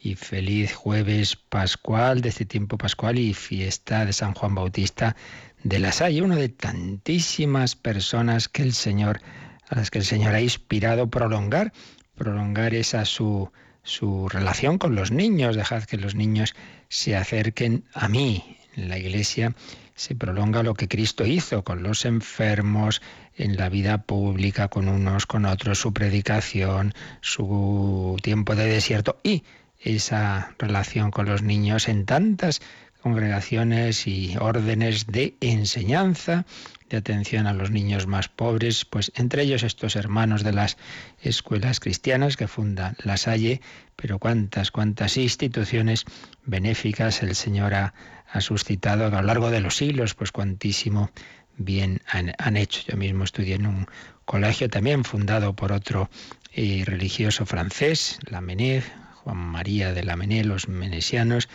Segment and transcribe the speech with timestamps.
[0.00, 5.16] y feliz jueves pascual de este tiempo pascual y fiesta de San Juan Bautista
[5.64, 9.20] de la Salle, uno de tantísimas personas que el Señor,
[9.68, 11.72] a las que el Señor ha inspirado prolongar,
[12.14, 13.50] prolongar esa su,
[13.82, 16.54] su relación con los niños, dejad que los niños
[16.88, 18.56] se acerquen a mí.
[18.76, 19.54] En la iglesia
[19.96, 23.02] se prolonga lo que Cristo hizo con los enfermos,
[23.36, 29.44] en la vida pública, con unos, con otros, su predicación, su tiempo de desierto y
[29.80, 32.60] esa relación con los niños en tantas
[33.00, 36.44] congregaciones y órdenes de enseñanza,
[36.90, 40.76] de atención a los niños más pobres, pues entre ellos estos hermanos de las
[41.22, 43.60] escuelas cristianas que funda La Salle,
[43.96, 46.04] pero cuántas, cuántas instituciones
[46.44, 47.94] benéficas el Señor ha,
[48.40, 51.10] suscitado a lo largo de los siglos, pues cuantísimo
[51.56, 52.82] bien han, hecho.
[52.86, 53.86] Yo mismo estudié en un
[54.26, 56.10] colegio también fundado por otro
[56.52, 58.84] eh, religioso francés, la Menez,
[59.28, 61.50] Juan María de la Mené, los menesianos,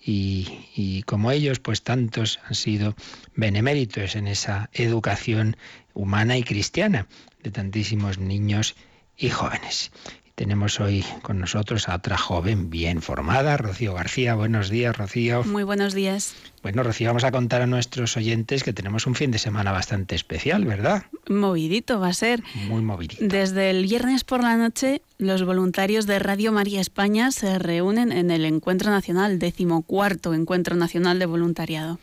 [0.00, 2.94] y, como ellos, pues tantos han sido
[3.34, 5.56] beneméritos en esa educación
[5.92, 7.08] humana y cristiana
[7.42, 8.76] de tantísimos niños
[9.16, 9.90] y jóvenes.
[10.36, 14.34] Tenemos hoy con nosotros a otra joven bien formada, Rocío García.
[14.34, 15.42] Buenos días, Rocío.
[15.44, 16.34] Muy buenos días.
[16.62, 20.14] Bueno, Rocío, vamos a contar a nuestros oyentes que tenemos un fin de semana bastante
[20.14, 21.04] especial, ¿verdad?
[21.30, 22.42] Movidito va a ser.
[22.68, 23.24] Muy movidito.
[23.24, 28.30] Desde el viernes por la noche, los voluntarios de Radio María España se reúnen en
[28.30, 31.98] el Encuentro Nacional, decimocuarto Encuentro Nacional de Voluntariado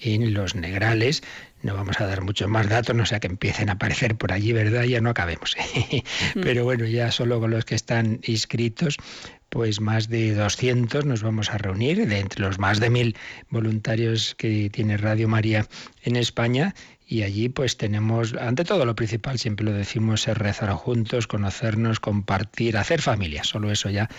[0.00, 1.22] en los negrales.
[1.62, 4.52] No vamos a dar muchos más datos, no sea que empiecen a aparecer por allí,
[4.52, 4.84] ¿verdad?
[4.84, 5.56] Ya no acabemos.
[6.34, 8.96] Pero bueno, ya solo con los que están inscritos,
[9.48, 13.16] pues más de 200 nos vamos a reunir, de entre los más de mil
[13.48, 15.66] voluntarios que tiene Radio María
[16.02, 16.74] en España.
[17.08, 22.00] Y allí pues tenemos, ante todo lo principal, siempre lo decimos, es rezar juntos, conocernos,
[22.00, 23.44] compartir, hacer familia.
[23.44, 24.10] Solo eso ya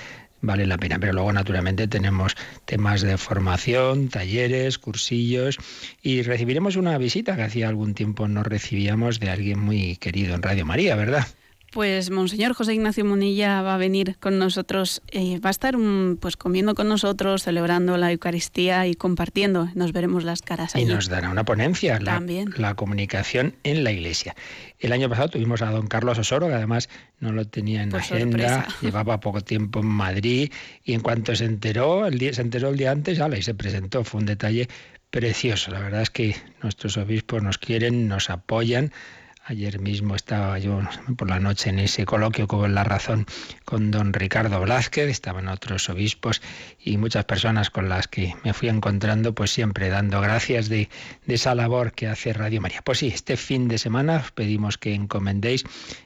[0.47, 0.97] vale la pena.
[0.97, 2.35] Pero luego, naturalmente, tenemos
[2.65, 5.57] temas de formación, talleres, cursillos
[6.01, 10.41] y recibiremos una visita que hacía algún tiempo no recibíamos de alguien muy querido en
[10.41, 11.27] Radio María, ¿verdad?
[11.71, 15.75] Pues Monseñor José Ignacio Munilla va a venir con nosotros, eh, va a estar
[16.19, 19.69] pues comiendo con nosotros, celebrando la Eucaristía y compartiendo.
[19.75, 20.75] Nos veremos las caras.
[20.75, 22.23] Y nos dará una ponencia, la,
[22.57, 24.35] la, comunicación en la Iglesia.
[24.79, 26.89] El año pasado tuvimos a don Carlos Osoro, que además
[27.19, 30.51] no lo tenía en la agenda, llevaba poco tiempo en Madrid
[30.83, 34.05] y en cuanto se enteró, el día, se enteró el día antes, y se presentó.
[34.05, 34.69] Fue un detalle
[35.09, 35.71] precioso.
[35.71, 38.93] La verdad es que nuestros obispos nos quieren, nos apoyan
[39.49, 40.81] Ayer mismo estaba yo
[41.15, 43.25] por la noche en ese coloquio con la razón
[43.63, 46.41] con don Ricardo Blázquez, estaban otros obispos
[46.83, 50.89] y muchas personas con las que me fui encontrando, pues siempre dando gracias de,
[51.27, 52.81] esa labor que hace Radio María.
[52.83, 55.63] Pues sí, este fin de semana os pedimos que encomendéis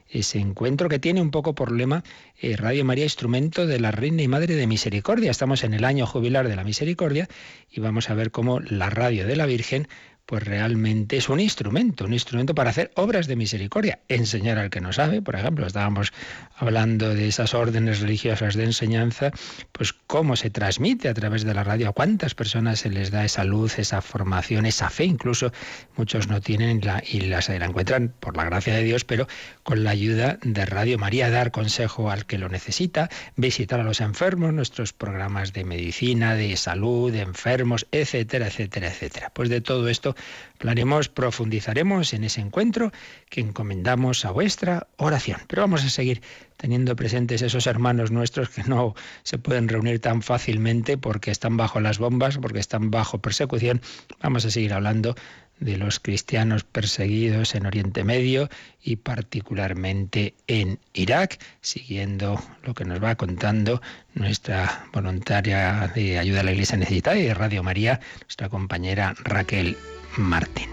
[0.07, 2.03] ese encuentro que tiene un poco por lema
[2.39, 5.31] eh, Radio María, instrumento de la Reina y Madre de Misericordia.
[5.31, 7.27] Estamos en el año jubilar de la Misericordia
[7.71, 9.87] y vamos a ver cómo la radio de la Virgen
[10.25, 14.81] pues realmente es un instrumento, un instrumento para hacer obras de misericordia, enseñar al que
[14.81, 16.13] no sabe, por ejemplo, estábamos
[16.55, 19.31] hablando de esas órdenes religiosas de enseñanza,
[19.71, 23.25] pues cómo se transmite a través de la radio, a cuántas personas se les da
[23.25, 25.51] esa luz, esa formación, esa fe, incluso
[25.97, 29.27] muchos no tienen y la, la encuentran por la gracia de Dios, pero
[29.63, 34.01] con la ayuda de Radio María, dar consejo al que lo necesita, visitar a los
[34.01, 39.31] enfermos, nuestros programas de medicina, de salud, de enfermos, etcétera, etcétera, etcétera.
[39.33, 40.10] Pues de todo esto
[40.59, 42.91] Hablaremos, profundizaremos en ese encuentro
[43.29, 45.39] que encomendamos a vuestra oración.
[45.47, 46.21] Pero vamos a seguir
[46.57, 48.93] teniendo presentes esos hermanos nuestros que no
[49.23, 53.81] se pueden reunir tan fácilmente porque están bajo las bombas, porque están bajo persecución.
[54.21, 55.15] Vamos a seguir hablando
[55.61, 58.49] de los cristianos perseguidos en Oriente Medio
[58.83, 63.81] y particularmente en Irak, siguiendo lo que nos va contando
[64.15, 69.77] nuestra voluntaria de ayuda a la Iglesia necesitada y de Radio María, nuestra compañera Raquel
[70.17, 70.69] Martín.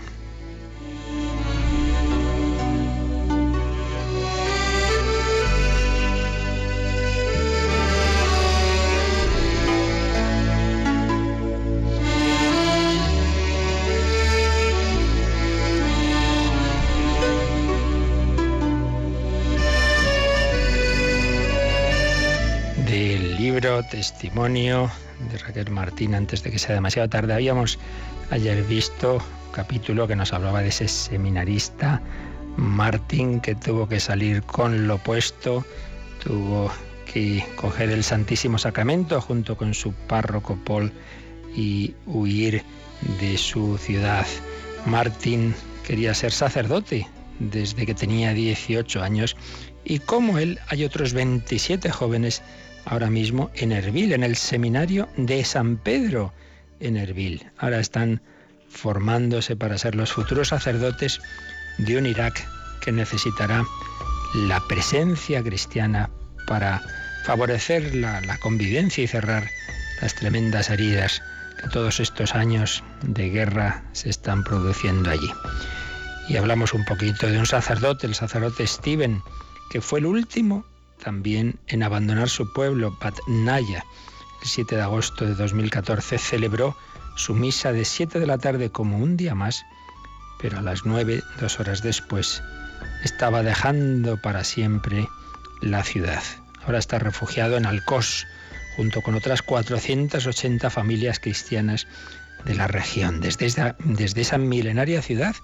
[22.87, 24.91] Del libro Testimonio
[25.31, 27.35] de Raquel Martín antes de que sea demasiado tarde.
[27.35, 27.79] Habíamos
[28.31, 29.19] ayer visto
[29.53, 32.00] capítulo que nos hablaba de ese seminarista
[32.56, 35.65] Martín que tuvo que salir con lo opuesto,
[36.23, 36.70] tuvo
[37.12, 40.93] que coger el Santísimo Sacramento junto con su párroco Paul
[41.55, 42.62] y huir
[43.20, 44.26] de su ciudad.
[44.87, 45.55] Martín
[45.87, 47.06] quería ser sacerdote
[47.38, 49.37] desde que tenía 18 años
[49.85, 52.43] y como él hay otros 27 jóvenes
[52.84, 56.32] ahora mismo en Erbil, en el seminario de San Pedro
[56.80, 57.46] en Erbil.
[57.58, 58.20] Ahora están
[58.69, 61.20] formándose para ser los futuros sacerdotes
[61.78, 62.46] de un Irak
[62.80, 63.64] que necesitará
[64.34, 66.10] la presencia cristiana
[66.46, 66.82] para
[67.25, 69.48] favorecer la, la, convivencia y cerrar
[70.00, 71.22] las tremendas heridas
[71.60, 75.31] que todos estos años de guerra se están produciendo allí.
[76.28, 79.22] Y hablamos un poquito de un sacerdote, el sacerdote Steven,
[79.70, 80.64] que fue el último
[80.98, 83.84] también en abandonar su pueblo, Patnaya.
[84.42, 86.76] El 7 de agosto de 2014 celebró
[87.16, 89.64] su misa de 7 de la tarde como un día más,
[90.40, 92.42] pero a las 9, dos horas después,
[93.02, 95.08] estaba dejando para siempre
[95.60, 96.22] la ciudad.
[96.64, 98.26] Ahora está refugiado en Alcós,
[98.76, 101.86] junto con otras 480 familias cristianas
[102.44, 103.20] de la región.
[103.20, 105.34] Desde esa, desde esa milenaria ciudad,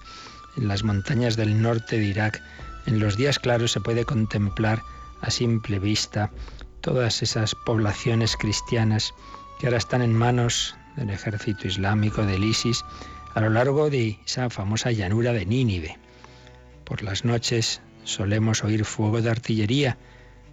[0.55, 2.41] en las montañas del norte de Irak,
[2.85, 4.81] en los días claros se puede contemplar
[5.21, 6.31] a simple vista
[6.81, 9.13] todas esas poblaciones cristianas
[9.59, 12.83] que ahora están en manos del ejército islámico, del ISIS,
[13.33, 15.97] a lo largo de esa famosa llanura de Nínive.
[16.83, 19.97] Por las noches solemos oír fuego de artillería,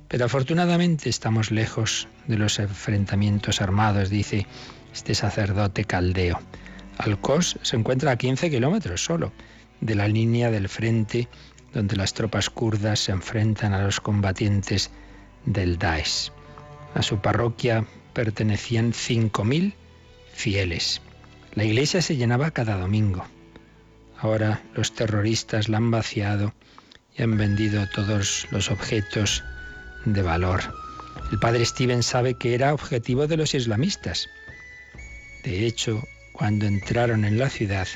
[0.09, 4.47] pero afortunadamente estamos lejos de los enfrentamientos armados, dice
[4.93, 6.41] este sacerdote caldeo.
[6.99, 9.33] Alcos se encuentra a 15 kilómetros solo
[9.81, 11.29] de la línea del frente
[11.73, 14.91] donde las tropas kurdas se enfrentan a los combatientes
[15.45, 16.31] del Daesh.
[16.95, 19.75] A su parroquia pertenecían 5.000
[20.33, 21.01] fieles.
[21.55, 23.25] La iglesia se llenaba cada domingo.
[24.19, 26.55] Ahora los terroristas la han vaciado
[27.17, 29.43] y han vendido todos los objetos
[30.05, 30.61] de valor.
[31.31, 34.29] El padre Steven sabe que era objetivo de los islamistas.
[35.45, 36.03] De hecho,
[36.33, 37.89] cuando entraron en la ciudad,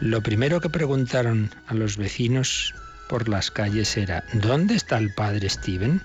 [0.00, 2.74] lo primero que preguntaron a los vecinos
[3.08, 6.02] por las calles era, ¿dónde está el padre Steven?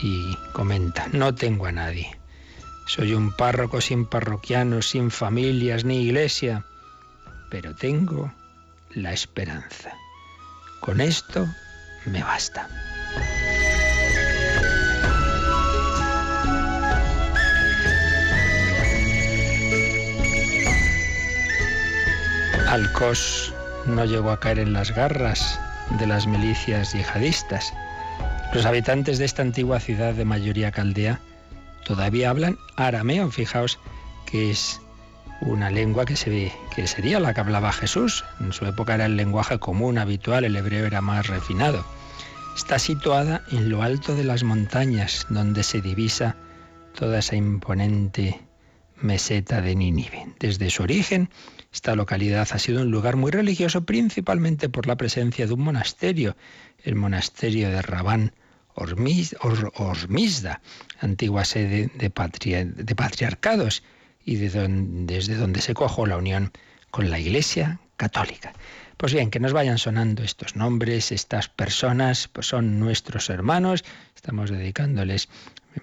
[0.00, 2.18] Y comenta, no tengo a nadie.
[2.86, 6.64] Soy un párroco sin parroquianos, sin familias ni iglesia,
[7.50, 8.32] pero tengo
[8.90, 9.92] la esperanza.
[10.80, 11.46] Con esto
[12.06, 12.68] me basta.
[22.68, 23.54] Alcos
[23.86, 25.60] no llegó a caer en las garras
[25.98, 27.72] de las milicias yihadistas.
[28.52, 31.20] Los habitantes de esta antigua ciudad de mayoría caldea
[31.84, 33.30] todavía hablan arameo.
[33.30, 33.78] Fijaos
[34.26, 34.80] que es
[35.40, 38.24] una lengua que, que sería la que hablaba Jesús.
[38.40, 41.84] En su época era el lenguaje común, habitual, el hebreo era más refinado.
[42.56, 46.36] Está situada en lo alto de las montañas, donde se divisa
[46.94, 48.40] toda esa imponente
[49.00, 50.26] meseta de Nínive.
[50.38, 51.30] Desde su origen,
[51.72, 56.36] esta localidad ha sido un lugar muy religioso, principalmente por la presencia de un monasterio,
[56.84, 58.32] el monasterio de Rabán
[58.74, 60.60] Ormizda,
[61.00, 62.10] antigua sede de,
[62.94, 63.82] patriarcados
[64.24, 66.52] y desde donde se cojó la unión
[66.90, 68.52] con la Iglesia católica.
[68.96, 74.50] Pues bien, que nos vayan sonando estos nombres, estas personas, pues son nuestros hermanos, estamos
[74.50, 75.28] dedicándoles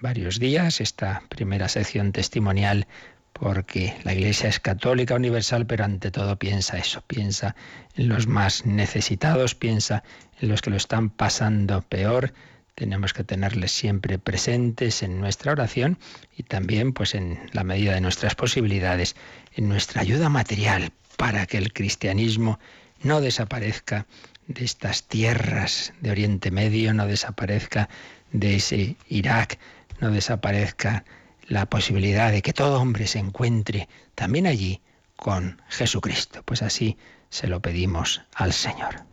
[0.00, 2.86] varios días esta primera sección testimonial
[3.32, 7.56] porque la Iglesia es católica universal, pero ante todo piensa eso, piensa
[7.96, 10.02] en los más necesitados, piensa
[10.40, 12.32] en los que lo están pasando peor.
[12.74, 15.98] Tenemos que tenerles siempre presentes en nuestra oración
[16.36, 19.16] y también, pues en la medida de nuestras posibilidades,
[19.54, 22.58] en nuestra ayuda material para que el cristianismo
[23.02, 24.06] no desaparezca
[24.46, 27.88] de estas tierras de Oriente Medio, no desaparezca
[28.32, 29.58] de ese Irak,
[30.00, 31.04] no desaparezca
[31.50, 34.80] la posibilidad de que todo hombre se encuentre también allí
[35.16, 36.42] con Jesucristo.
[36.44, 36.96] Pues así
[37.28, 39.04] se lo pedimos al Señor.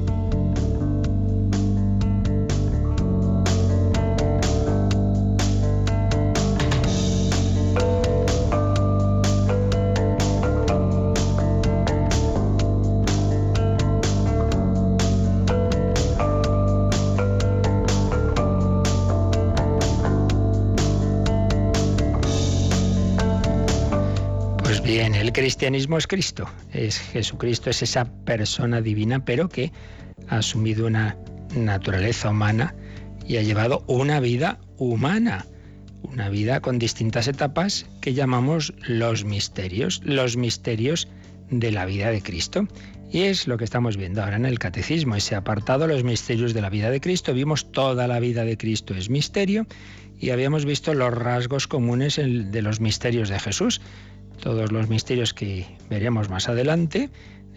[25.38, 29.72] Cristianismo es Cristo, es Jesucristo, es esa persona divina, pero que
[30.30, 31.16] ha asumido una
[31.56, 32.74] naturaleza humana
[33.24, 35.46] y ha llevado una vida humana,
[36.02, 41.08] una vida con distintas etapas que llamamos los misterios, los misterios
[41.52, 42.68] de la vida de Cristo.
[43.12, 46.62] Y es lo que estamos viendo ahora en el catecismo, ese apartado, los misterios de
[46.62, 47.36] la vida de Cristo.
[47.36, 49.68] Vimos toda la vida de Cristo es misterio
[50.20, 53.82] y habíamos visto los rasgos comunes de los misterios de Jesús.
[54.42, 57.10] Todos los misterios que veremos más adelante,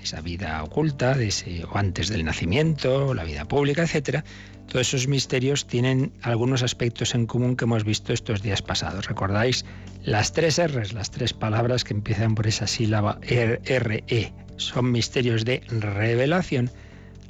[0.03, 4.25] esa vida oculta, de ese, o antes del nacimiento, la vida pública, etcétera,
[4.71, 9.07] todos esos misterios tienen algunos aspectos en común que hemos visto estos días pasados.
[9.07, 9.65] ¿Recordáis
[10.05, 14.33] las tres R's, las tres palabras que empiezan por esa sílaba R-E?
[14.59, 16.71] Son misterios de revelación,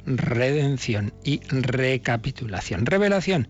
[0.05, 2.85] redención y recapitulación.
[2.85, 3.47] Revelación,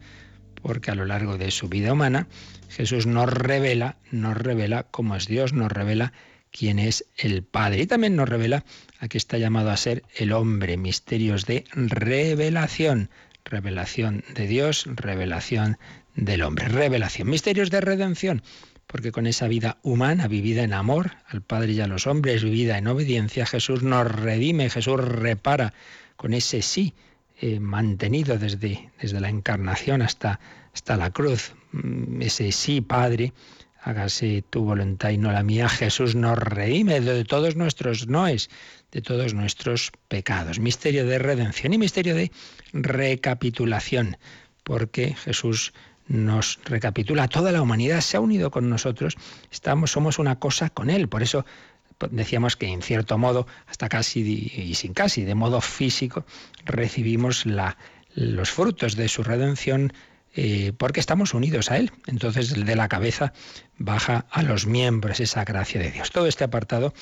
[0.61, 2.27] porque a lo largo de su vida humana
[2.69, 6.13] Jesús nos revela, nos revela cómo es Dios, nos revela
[6.51, 7.81] quién es el Padre.
[7.81, 8.63] Y también nos revela
[8.99, 13.09] a qué está llamado a ser el hombre, misterios de revelación
[13.45, 15.77] revelación de Dios, revelación
[16.15, 18.41] del hombre, revelación, misterios de redención,
[18.87, 22.77] porque con esa vida humana, vivida en amor al Padre y a los hombres, vivida
[22.77, 25.73] en obediencia, Jesús nos redime, Jesús repara
[26.15, 26.93] con ese sí
[27.41, 30.39] eh, mantenido desde, desde la encarnación hasta,
[30.73, 33.33] hasta la cruz, mm, ese sí, Padre,
[33.81, 38.51] hágase tu voluntad y no la mía, Jesús nos redime de todos nuestros noes,
[38.91, 40.59] de todos nuestros pecados.
[40.59, 42.31] Misterio de redención y misterio de
[42.73, 44.17] recapitulación,
[44.63, 45.73] porque Jesús
[46.07, 49.15] nos recapitula, toda la humanidad se ha unido con nosotros,
[49.51, 51.07] estamos, somos una cosa con Él.
[51.07, 51.45] Por eso
[52.09, 56.25] decíamos que en cierto modo, hasta casi y sin casi, de modo físico,
[56.65, 57.45] recibimos
[58.15, 59.93] los frutos de su redención
[60.33, 61.91] eh, porque estamos unidos a Él.
[62.07, 63.33] Entonces, de la cabeza
[63.77, 66.11] baja a los miembros esa gracia de Dios.
[66.11, 66.93] Todo este apartado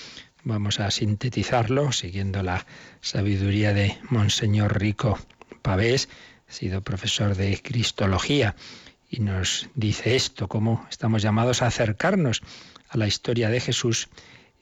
[0.44, 2.66] vamos a sintetizarlo siguiendo la
[3.02, 5.20] sabiduría de Monseñor Rico
[5.62, 6.10] Pavés,
[6.50, 8.56] ha sido profesor de Cristología
[9.10, 12.42] y nos dice esto, cómo estamos llamados a acercarnos
[12.90, 14.10] a la historia de Jesús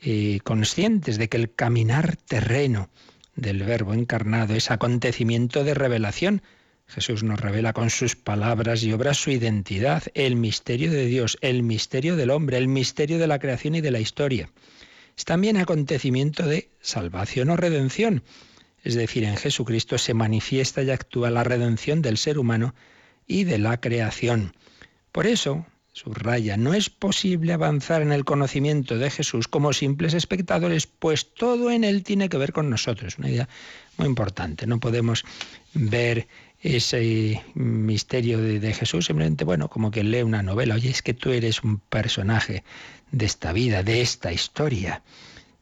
[0.01, 2.89] eh, conscientes de que el caminar terreno
[3.35, 6.41] del Verbo encarnado es acontecimiento de revelación.
[6.87, 11.63] Jesús nos revela con sus palabras y obras su identidad, el misterio de Dios, el
[11.63, 14.49] misterio del hombre, el misterio de la creación y de la historia.
[15.17, 18.23] Es también acontecimiento de salvación o redención.
[18.83, 22.73] Es decir, en Jesucristo se manifiesta y actúa la redención del ser humano
[23.25, 24.55] y de la creación.
[25.11, 25.65] Por eso,
[25.97, 31.71] subraya, no es posible avanzar en el conocimiento de Jesús como simples espectadores, pues todo
[31.71, 33.17] en él tiene que ver con nosotros.
[33.17, 33.49] Una idea
[33.97, 34.67] muy importante.
[34.67, 35.25] No podemos
[35.73, 36.27] ver
[36.61, 40.75] ese misterio de, de, Jesús simplemente, bueno, como que lee una novela.
[40.75, 42.63] Oye, es que tú eres un personaje
[43.11, 45.01] de esta vida, de esta historia.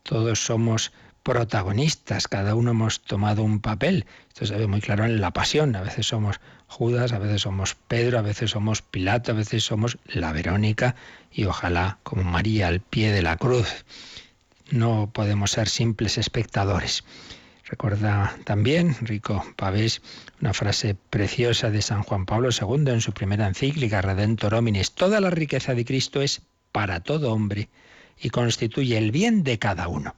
[0.03, 0.91] Todos somos
[1.23, 4.05] protagonistas, cada uno hemos tomado un papel.
[4.27, 5.75] Esto se ve muy claro en la pasión.
[5.75, 9.97] A veces somos Judas, a veces somos Pedro, a veces somos Pilato, a veces somos
[10.07, 10.95] la Verónica
[11.31, 13.85] y ojalá como María al pie de la cruz.
[14.71, 17.03] No podemos ser simples espectadores.
[17.65, 20.01] Recuerda también Rico Pavés
[20.39, 24.91] una frase preciosa de San Juan Pablo II en su primera encíclica Redentor Hominis.
[24.91, 26.41] Toda la riqueza de Cristo es
[26.71, 27.69] para todo hombre
[28.19, 30.15] y constituye el bien de cada uno.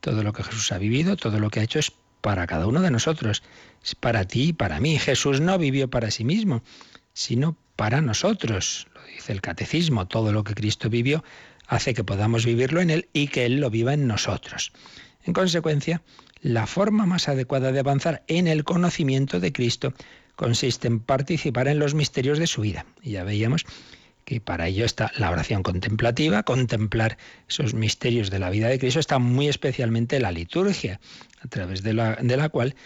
[0.00, 2.80] Todo lo que Jesús ha vivido, todo lo que ha hecho es para cada uno
[2.80, 3.42] de nosotros.
[4.00, 4.98] Para ti y para mí.
[4.98, 6.62] Jesús no vivió para sí mismo,
[7.12, 8.86] sino para nosotros.
[8.94, 10.06] Lo dice el catecismo.
[10.06, 11.24] Todo lo que Cristo vivió
[11.66, 14.72] hace que podamos vivirlo en Él y que Él lo viva en nosotros.
[15.24, 16.02] En consecuencia,
[16.42, 19.92] la forma más adecuada de avanzar en el conocimiento de Cristo
[20.36, 22.86] consiste en participar en los misterios de su vida.
[23.02, 23.66] Y ya veíamos
[24.30, 27.18] que para ello está la oración contemplativa, contemplar
[27.48, 31.00] esos misterios de la vida de Cristo, está muy especialmente la liturgia,
[31.40, 32.76] a través de la, cual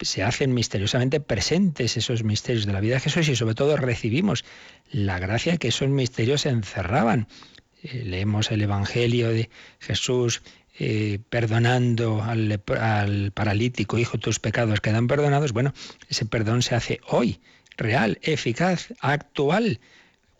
[0.00, 4.44] se hacen misteriosamente presentes esos misterios de la vida de Jesús y sobre todo recibimos
[4.92, 7.26] la gracia que esos misterios encerraban.
[7.82, 10.42] Eh, leemos el Evangelio de Jesús
[10.78, 15.50] eh, perdonando al, al, paralítico, hijo, tus pecados quedan perdonados.
[15.50, 15.74] Bueno,
[16.08, 17.40] ese perdón se hace hoy,
[17.76, 19.80] real, eficaz, actual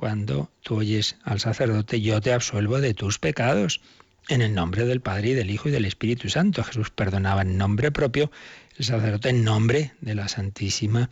[0.03, 3.81] cuando tú oyes al sacerdote, yo te absuelvo de tus pecados.
[4.27, 6.65] En el nombre del Padre y del Hijo y del Espíritu Santo.
[6.65, 8.33] Jesús perdonaba en nombre propio,
[8.79, 11.09] el sacerdote en nombre de la Santísima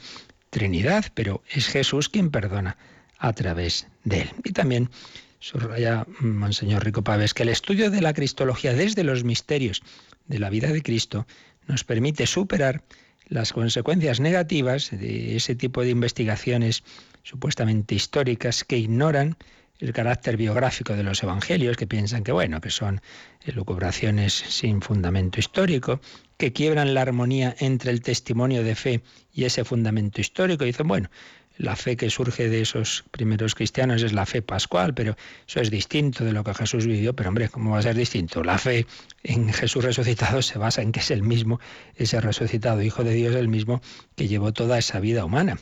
[0.51, 2.79] Trinidad, pero es Jesús quien perdona
[3.17, 4.31] a través de él.
[4.43, 4.91] Y también
[5.39, 9.83] subraya Monseñor Rico Pávez que el estudio de la Cristología desde los misterios
[10.27, 11.29] de la vida de Cristo
[11.69, 12.83] nos permite superar
[13.29, 16.83] las consecuencias negativas de ese tipo de investigaciones
[17.23, 19.37] supuestamente históricas que ignoran
[19.81, 23.00] el carácter biográfico de los evangelios, que piensan que bueno, que son
[23.45, 26.00] elucubraciones sin fundamento histórico,
[26.37, 30.65] que quiebran la armonía entre el testimonio de fe y ese fundamento histórico.
[30.65, 31.11] Y dicen, bueno,
[31.57, 35.71] la fe que surge de esos primeros cristianos es la fe pascual, pero eso es
[35.71, 37.15] distinto de lo que Jesús vivió.
[37.15, 38.43] Pero hombre, ¿cómo va a ser distinto?
[38.43, 38.87] La fe
[39.23, 41.61] en Jesús resucitado se basa en que es el mismo,
[41.97, 43.83] ese resucitado Hijo de Dios, el mismo
[44.17, 45.59] que llevó toda esa vida humana.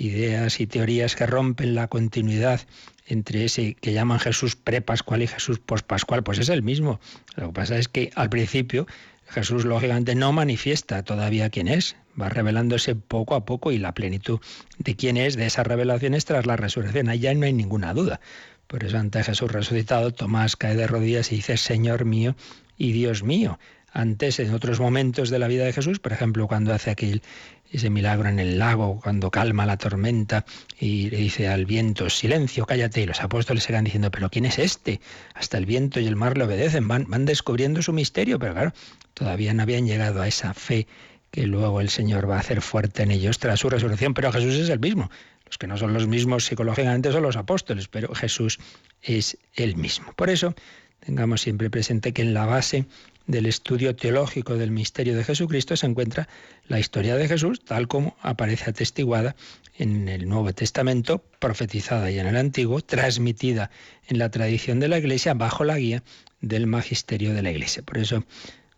[0.00, 2.62] Ideas y teorías que rompen la continuidad
[3.06, 7.00] entre ese que llaman Jesús prepascual y Jesús pospascual, pues es el mismo.
[7.36, 8.86] Lo que pasa es que al principio
[9.28, 14.40] Jesús lógicamente no manifiesta todavía quién es, va revelándose poco a poco y la plenitud
[14.78, 17.10] de quién es de esas revelaciones tras la resurrección.
[17.10, 18.22] Ahí ya no hay ninguna duda.
[18.68, 22.36] Por eso ante Jesús resucitado, Tomás cae de rodillas y dice, Señor mío
[22.78, 23.58] y Dios mío.
[23.92, 27.22] Antes, en otros momentos de la vida de Jesús, por ejemplo, cuando hace aquel
[27.72, 30.44] ese milagro en el lago, cuando calma la tormenta
[30.78, 34.58] y le dice al viento, silencio, cállate, y los apóstoles se diciendo, pero ¿quién es
[34.58, 35.00] este?
[35.34, 38.72] Hasta el viento y el mar le obedecen, van, van descubriendo su misterio, pero claro,
[39.14, 40.86] todavía no habían llegado a esa fe
[41.30, 44.54] que luego el Señor va a hacer fuerte en ellos tras su resurrección, pero Jesús
[44.54, 45.10] es el mismo.
[45.46, 48.58] Los que no son los mismos psicológicamente son los apóstoles, pero Jesús
[49.02, 50.12] es el mismo.
[50.14, 50.54] Por eso,
[51.00, 52.86] tengamos siempre presente que en la base
[53.30, 56.28] del estudio teológico del misterio de Jesucristo se encuentra
[56.68, 59.36] la historia de Jesús, tal como aparece atestiguada
[59.78, 63.70] en el Nuevo Testamento, profetizada ya en el Antiguo, transmitida
[64.08, 66.02] en la tradición de la Iglesia bajo la guía
[66.40, 67.82] del magisterio de la Iglesia.
[67.82, 68.24] Por eso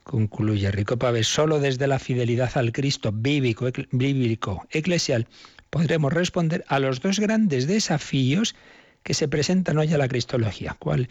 [0.05, 5.27] concluye Rico Pávez, solo desde la fidelidad al Cristo bíblico, bíblico eclesial
[5.71, 8.55] podremos responder a los dos grandes desafíos
[9.03, 10.77] que se presentan hoy a la cristología.
[10.79, 11.09] ¿Cuál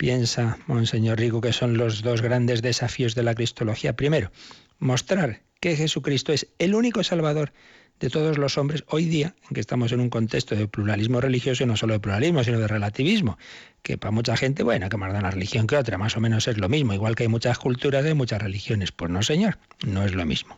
[0.00, 3.96] piensa Monseñor Rico que son los dos grandes desafíos de la cristología?
[3.96, 4.32] Primero,
[4.78, 7.52] mostrar que Jesucristo es el único Salvador
[8.00, 11.64] de todos los hombres hoy día, en que estamos en un contexto de pluralismo religioso
[11.64, 13.36] y no solo de pluralismo, sino de relativismo,
[13.82, 16.48] que para mucha gente, bueno, que más da una religión que otra, más o menos
[16.48, 18.92] es lo mismo, igual que hay muchas culturas de muchas religiones.
[18.92, 20.56] Pues no, señor, no es lo mismo.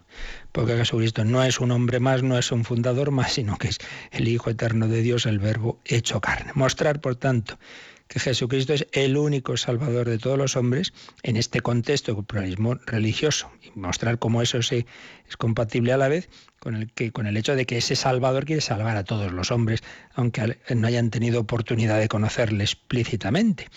[0.53, 3.79] Porque Jesucristo no es un hombre más, no es un fundador más, sino que es
[4.13, 6.53] el Hijo eterno de Dios, el Verbo hecho carne.
[6.55, 7.59] Mostrar, por tanto,
[8.13, 12.75] que Jesucristo es el único Salvador de todos los hombres en este contexto de pluralismo
[12.85, 14.85] religioso y mostrar cómo eso se,
[15.27, 18.45] es compatible a la vez con el, que, con el hecho de que ese Salvador
[18.45, 19.83] quiere salvar a todos los hombres,
[20.15, 23.69] aunque no hayan tenido oportunidad de conocerle explícitamente.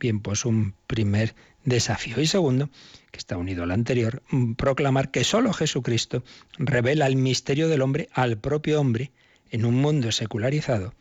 [0.00, 2.20] Bien, pues un primer desafío.
[2.20, 2.70] Y segundo,
[3.12, 4.24] que está unido al anterior,
[4.56, 6.24] proclamar que solo Jesucristo
[6.58, 9.12] revela el misterio del hombre al propio hombre
[9.52, 10.94] en un mundo secularizado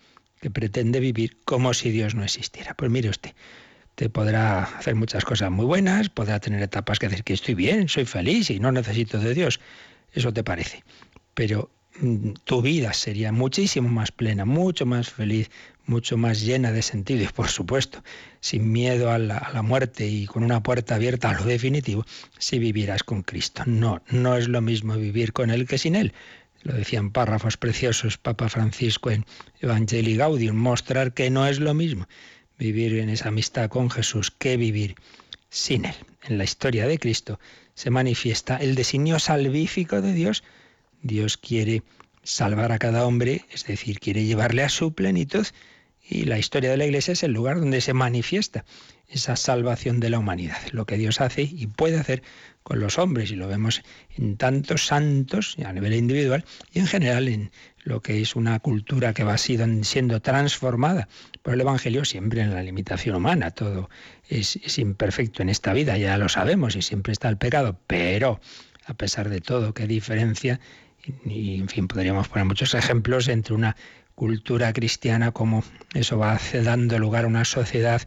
[0.43, 2.73] que pretende vivir como si Dios no existiera.
[2.73, 3.31] Pues mire usted,
[3.95, 7.87] te podrá hacer muchas cosas muy buenas, podrá tener etapas que decir que estoy bien,
[7.87, 9.61] soy feliz y no necesito de Dios.
[10.11, 10.83] Eso te parece.
[11.33, 15.49] Pero mm, tu vida sería muchísimo más plena, mucho más feliz,
[15.85, 18.03] mucho más llena de sentido y, por supuesto,
[18.41, 22.05] sin miedo a la, a la, muerte y con una puerta abierta a lo definitivo,
[22.37, 23.63] si vivieras con Cristo.
[23.65, 26.11] No, no es lo mismo vivir con Él que sin Él.
[26.63, 29.25] Lo decían párrafos preciosos Papa Francisco en
[29.59, 32.07] Evangelii Gaudium, mostrar que no es lo mismo
[32.57, 34.95] vivir en esa amistad con Jesús que vivir
[35.49, 35.95] sin Él.
[36.23, 37.39] En la historia de Cristo
[37.75, 40.43] se manifiesta el designio salvífico de Dios.
[41.01, 41.83] Dios quiere
[42.23, 45.45] salvar a cada hombre, es decir, quiere llevarle a su plenitud.
[46.07, 48.63] Y la historia de la Iglesia es el lugar donde se manifiesta
[49.13, 52.23] esa salvación de la humanidad, lo que Dios hace y puede hacer
[52.63, 53.83] con los hombres, y lo vemos
[54.15, 57.51] en tantos santos a nivel individual y en general en
[57.83, 61.09] lo que es una cultura que va siendo transformada
[61.41, 63.51] por el Evangelio, siempre en la limitación humana.
[63.51, 63.89] Todo
[64.29, 68.39] es, es imperfecto en esta vida, ya lo sabemos, y siempre está el pecado, pero
[68.85, 70.59] a pesar de todo, qué diferencia,
[71.25, 73.75] y en fin, podríamos poner muchos ejemplos entre una
[74.15, 78.01] cultura cristiana, como eso va dando lugar a una sociedad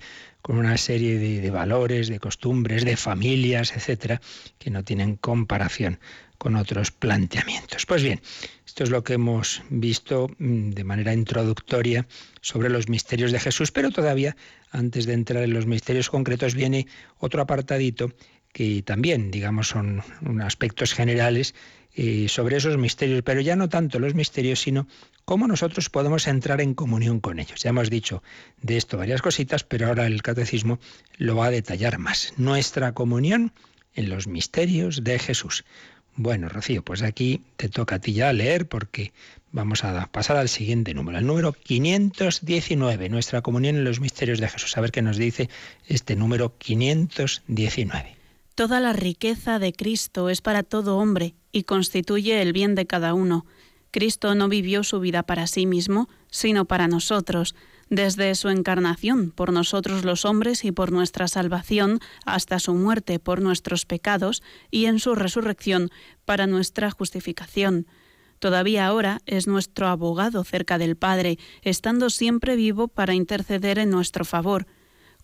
[0.46, 4.20] con una serie de, valores, de costumbres, de familias, etcétera,
[4.60, 5.98] que no tienen comparación
[6.38, 7.84] con otros planteamientos.
[7.84, 8.20] Pues bien,
[8.64, 12.06] esto es lo que hemos visto mm, de manera introductoria
[12.42, 14.36] sobre los misterios de Jesús, pero todavía
[14.70, 16.86] antes de entrar en los misterios concretos viene
[17.18, 18.12] otro apartadito
[18.52, 20.04] que también, digamos, son
[20.40, 21.56] aspectos generales
[21.98, 24.86] eh, sobre esos misterios, pero ya no tanto los misterios, sino
[25.24, 27.62] cómo nosotros podemos entrar en comunión con ellos.
[27.62, 28.22] Ya hemos dicho
[28.60, 30.78] de esto varias cositas, pero ahora el catecismo
[31.16, 32.34] lo va a detallar más.
[32.36, 33.50] Nuestra comunión
[33.94, 35.64] en los misterios de Jesús.
[36.16, 39.14] Bueno, Rocío, pues aquí te toca a ti ya leer porque
[39.50, 44.48] vamos a pasar al siguiente número, el número 519, nuestra comunión en los misterios de
[44.48, 44.76] Jesús.
[44.76, 45.48] A ver qué nos dice
[45.86, 48.16] este número 519.
[48.54, 53.14] Toda la riqueza de Cristo es para todo hombre y constituye el bien de cada
[53.14, 53.46] uno.
[53.90, 57.54] Cristo no vivió su vida para sí mismo, sino para nosotros,
[57.88, 63.40] desde su encarnación por nosotros los hombres y por nuestra salvación, hasta su muerte por
[63.40, 65.88] nuestros pecados y en su resurrección
[66.26, 67.86] para nuestra justificación.
[68.38, 74.26] Todavía ahora es nuestro abogado cerca del Padre, estando siempre vivo para interceder en nuestro
[74.26, 74.66] favor.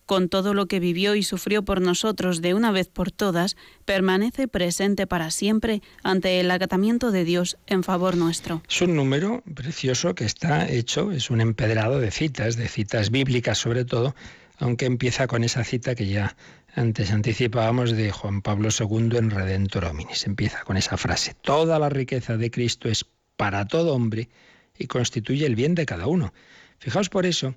[0.05, 4.47] Con todo lo que vivió y sufrió por nosotros de una vez por todas, permanece
[4.47, 8.61] presente para siempre ante el acatamiento de Dios en favor nuestro.
[8.69, 13.57] Es un número precioso que está hecho, es un empedrado de citas, de citas bíblicas
[13.57, 14.15] sobre todo,
[14.57, 16.35] aunque empieza con esa cita que ya
[16.75, 20.25] antes anticipábamos de Juan Pablo II en Redentor Hominis.
[20.25, 23.05] Empieza con esa frase, toda la riqueza de Cristo es
[23.37, 24.29] para todo hombre
[24.77, 26.33] y constituye el bien de cada uno.
[26.79, 27.55] Fijaos por eso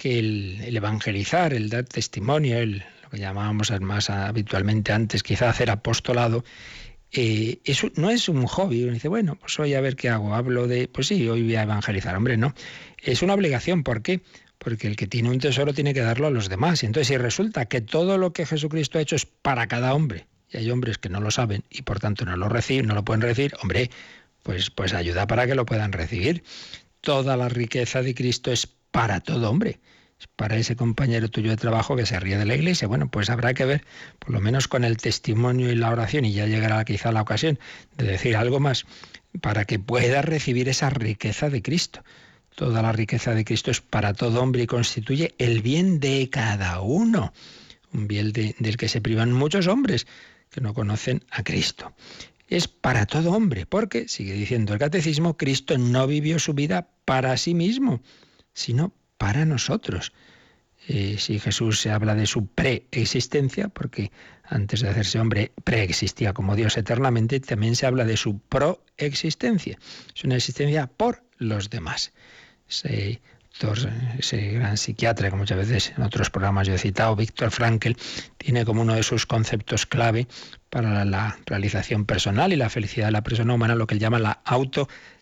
[0.00, 5.70] que el, evangelizar, el dar testimonio, el, lo que llamábamos más habitualmente antes, quizá hacer
[5.70, 6.42] apostolado,
[7.12, 8.82] eh, eso no es un hobby.
[8.82, 10.34] Uno dice, bueno, pues hoy a ver qué hago.
[10.34, 12.16] Hablo de, pues sí, hoy voy a evangelizar.
[12.16, 12.54] Hombre, no.
[13.02, 13.82] Es una obligación.
[13.82, 14.22] ¿Por qué?
[14.58, 16.82] porque el que tiene un tesoro tiene que darlo a los demás.
[16.82, 20.26] Y entonces si resulta que todo lo que Jesucristo ha hecho es para cada hombre,
[20.50, 23.02] y hay hombres que no lo saben y por tanto no lo reciben, no lo
[23.02, 23.90] pueden recibir, hombre,
[24.42, 26.44] pues, pues ayuda para que lo puedan recibir.
[27.00, 29.80] Toda la riqueza de Cristo es para todo hombre.
[30.36, 32.88] Para ese compañero tuyo de trabajo que se ríe de la iglesia.
[32.88, 33.84] Bueno, pues habrá que ver,
[34.18, 37.58] por lo menos con el testimonio y la oración, y ya llegará quizá la ocasión
[37.96, 38.84] de decir algo más,
[39.40, 42.02] para que pueda recibir esa riqueza de Cristo.
[42.54, 46.80] Toda la riqueza de Cristo es para todo hombre y constituye el bien de cada
[46.80, 47.32] uno.
[47.92, 50.06] Un bien del que se privan muchos hombres
[50.50, 51.94] que no conocen a Cristo.
[52.48, 57.36] Es para todo hombre, porque, sigue diciendo el catecismo, Cristo no vivió su vida para
[57.36, 58.02] sí mismo,
[58.52, 60.12] sino para nosotros.
[60.86, 64.10] Si Jesús se habla de su preexistencia, porque
[64.42, 69.78] antes de hacerse hombre preexistía como Dios eternamente, también se habla de su proexistencia.
[70.16, 72.12] Es una existencia por los demás
[72.70, 77.92] ese, gran psiquiatra que muchas veces en otros programas yo he citado, Víctor Frankl,
[78.38, 80.28] tiene como uno de sus conceptos clave
[80.70, 84.18] para la realización personal y la felicidad de la persona humana lo que él llama
[84.18, 84.40] la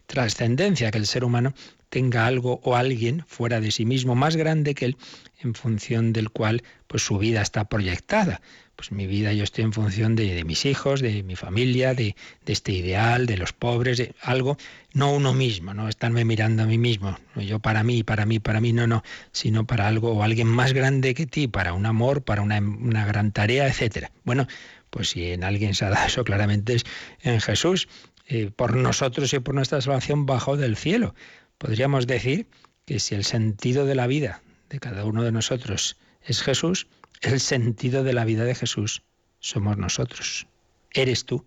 [0.08, 1.52] autotrascendencia, que el ser humano
[1.90, 4.96] tenga algo o alguien fuera de sí mismo más grande que él
[5.40, 8.40] en función del cual pues su vida está proyectada.
[8.74, 12.14] Pues mi vida yo estoy en función de, mis hijos, de mi familia, de,
[12.46, 14.56] este ideal, de los pobres, de algo,
[14.94, 18.60] no uno mismo, no estarme mirando a mí mismo, yo para mí, para mí, para
[18.60, 22.22] mí, no, no, sino para algo o alguien más grande que ti, para un amor,
[22.22, 22.60] para una,
[23.04, 24.12] gran tarea, etcétera.
[24.24, 24.46] Bueno,
[24.90, 26.84] pues si en alguien se ha dado eso, claramente es
[27.22, 27.88] en Jesús,
[28.30, 31.14] eh, por nosotros y por nuestra salvación bajo del cielo.
[31.56, 32.46] Podríamos decir
[32.84, 36.88] que si el sentido de la vida de cada uno de nosotros es Jesús,
[37.22, 39.02] el sentido de la vida de Jesús
[39.40, 40.46] somos nosotros.
[40.92, 41.46] Eres tú,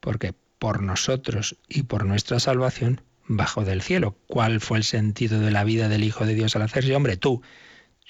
[0.00, 4.14] porque por nosotros y por nuestra salvación bajo del cielo.
[4.26, 7.16] ¿Cuál fue el sentido de la vida del Hijo de Dios al hacerse hombre?
[7.16, 7.40] Tú,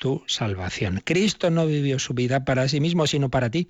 [0.00, 1.00] tu salvación.
[1.04, 3.68] Cristo no vivió su vida para sí mismo, sino para ti,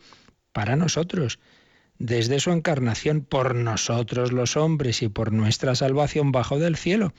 [0.53, 1.38] para nosotros.
[2.00, 7.12] Desde su encarnación, por nosotros los hombres y por nuestra salvación bajo del cielo.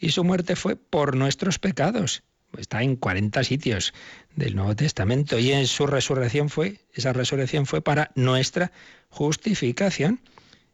[0.00, 2.24] Y su muerte fue por nuestros pecados
[2.58, 3.92] está en 40 sitios
[4.34, 8.72] del Nuevo Testamento y en su resurrección fue, esa resurrección fue para nuestra
[9.08, 10.20] justificación.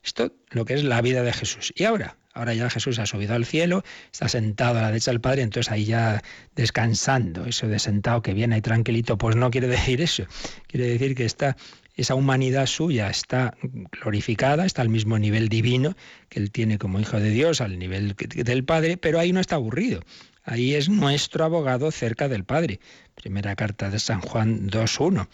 [0.05, 1.73] Esto lo que es la vida de Jesús.
[1.77, 5.21] Y ahora, ahora ya Jesús ha subido al cielo, está sentado a la derecha del
[5.21, 6.23] Padre, entonces ahí ya
[6.57, 10.25] descansando, eso de sentado que viene ahí tranquilito, pues no quiere decir eso.
[10.67, 11.57] Quiere decir que está
[11.95, 13.55] esa humanidad suya está
[14.01, 15.95] glorificada, está al mismo nivel divino
[16.29, 19.57] que él tiene como hijo de Dios, al nivel del Padre, pero ahí no está
[19.57, 20.03] aburrido.
[20.45, 22.81] Ahí es nuestro abogado cerca del Padre.
[23.15, 25.29] Primera carta de San Juan 2.1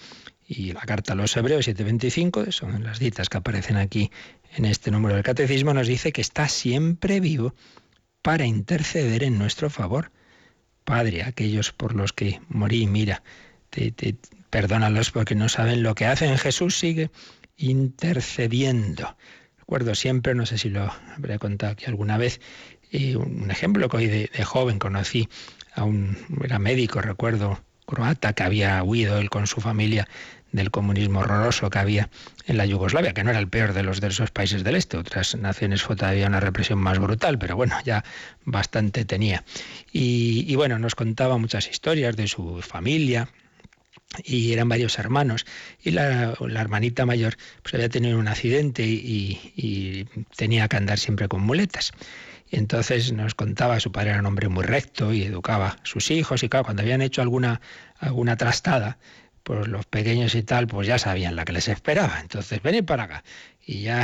[0.48, 4.10] y la carta a los Hebreos 7.25, son las citas que aparecen aquí
[4.56, 7.54] en este número del Catecismo, nos dice que está siempre vivo
[8.22, 10.10] para interceder en nuestro favor.
[10.84, 13.22] Padre, aquellos por los que morí, mira,
[13.68, 13.92] te,
[14.50, 16.36] perdónalos porque no saben lo que hacen.
[16.38, 17.10] Jesús sigue
[17.56, 19.16] intercediendo.
[19.58, 22.40] Recuerdo siempre, no sé si lo habré contado aquí alguna vez,
[22.90, 25.28] y un ejemplo que hoy de, joven conocí
[25.74, 30.08] a un, era médico, recuerdo, croata, que había huido él con su familia
[30.52, 32.08] del comunismo horroroso que había
[32.46, 34.96] en la Yugoslavia, que no era el peor de los de esos países del este.
[34.96, 38.04] Otras naciones fue todavía una represión más brutal, pero bueno, ya
[38.44, 39.44] bastante tenía.
[39.92, 43.28] Y, bueno, nos contaba muchas historias de su familia,
[44.24, 45.46] y eran varios hermanos
[45.82, 51.42] y la, hermanita mayor pues había tenido un accidente y, tenía que andar siempre con
[51.42, 51.92] muletas
[52.50, 56.10] y entonces nos contaba, su padre era un hombre muy recto y educaba a sus
[56.10, 57.60] hijos y claro, cuando habían hecho alguna,
[57.98, 58.98] alguna trastada,
[59.42, 62.20] pues los pequeños y tal, pues ya sabían la que les esperaba.
[62.20, 63.24] Entonces, venid para acá.
[63.70, 64.02] Y ya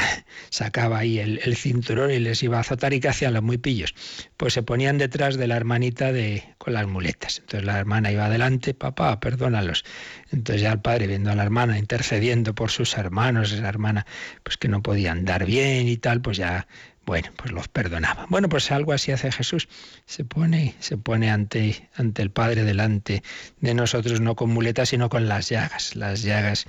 [0.50, 3.94] sacaba ahí el, cinturón y les iba a azotar y que hacían los muy pillos.
[4.36, 7.38] Pues se ponían detrás de la hermanita de, con las muletas.
[7.38, 9.86] Entonces la hermana iba adelante, papá, perdónalos.
[10.30, 14.04] Entonces ya el padre viendo a la hermana intercediendo por sus hermanos, esa hermana
[14.42, 16.66] pues que no podía andar bien y tal, pues ya
[17.06, 18.26] bueno, pues los perdonaba.
[18.28, 19.68] Bueno, pues algo así hace Jesús.
[20.06, 23.22] Se pone, se pone ante, ante el Padre delante
[23.60, 26.66] de nosotros, no con muletas, sino con las llagas, las llagas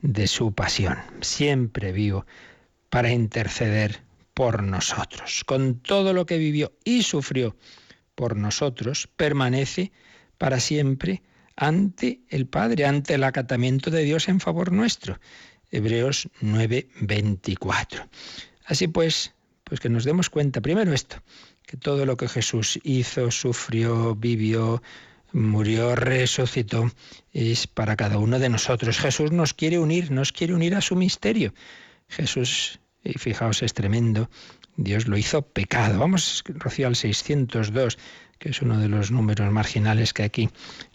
[0.00, 0.98] de su pasión.
[1.20, 2.26] Siempre vivo
[2.90, 4.02] para interceder
[4.34, 5.42] por nosotros.
[5.44, 7.56] Con todo lo que vivió y sufrió
[8.14, 9.92] por nosotros, permanece
[10.38, 11.22] para siempre
[11.56, 15.18] ante el Padre, ante el acatamiento de Dios en favor nuestro.
[15.70, 18.08] Hebreos 9:24.
[18.64, 19.34] Así pues,
[19.64, 21.16] pues que nos demos cuenta, primero esto,
[21.66, 24.82] que todo lo que Jesús hizo, sufrió, vivió,
[25.32, 26.90] murió, resucitó,
[27.32, 28.98] es para cada uno de nosotros.
[28.98, 31.54] Jesús nos quiere unir, nos quiere unir a su misterio.
[32.08, 34.30] Jesús, y fijaos, es tremendo,
[34.76, 35.98] Dios lo hizo pecado.
[35.98, 37.98] Vamos, Rocío, al 602
[38.38, 40.48] que es uno de los números marginales que aquí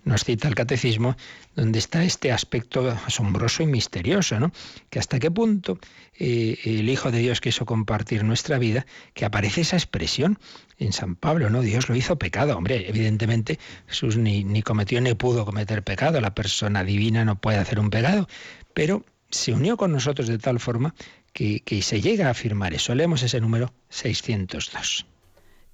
[0.05, 1.15] nos cita el catecismo,
[1.55, 4.51] donde está este aspecto asombroso y misterioso, ¿no?
[4.89, 5.77] Que hasta qué punto
[6.17, 10.39] eh, el Hijo de Dios quiso compartir nuestra vida, que aparece esa expresión
[10.85, 11.61] en San Pablo, ¿no?
[11.61, 12.57] Dios lo hizo pecado.
[12.57, 17.57] Hombre, evidentemente Jesús ni, ni cometió ni pudo cometer pecado, la persona divina no puede
[17.57, 18.27] hacer un pecado,
[18.73, 20.93] pero se unió con nosotros de tal forma
[21.33, 22.93] que, que se llega a afirmar eso.
[22.95, 25.05] Leemos ese número 602.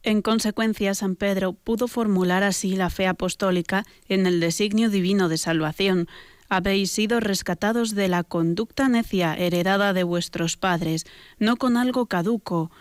[0.01, 5.37] En consecuencia, San Pedro pudo formular así la fe apostólica en el designio divino de
[5.37, 6.07] salvación.
[6.47, 11.05] Habéis sido rescatados de la conducta necia heredada de vuestros padres,
[11.37, 12.71] no con algo caduco,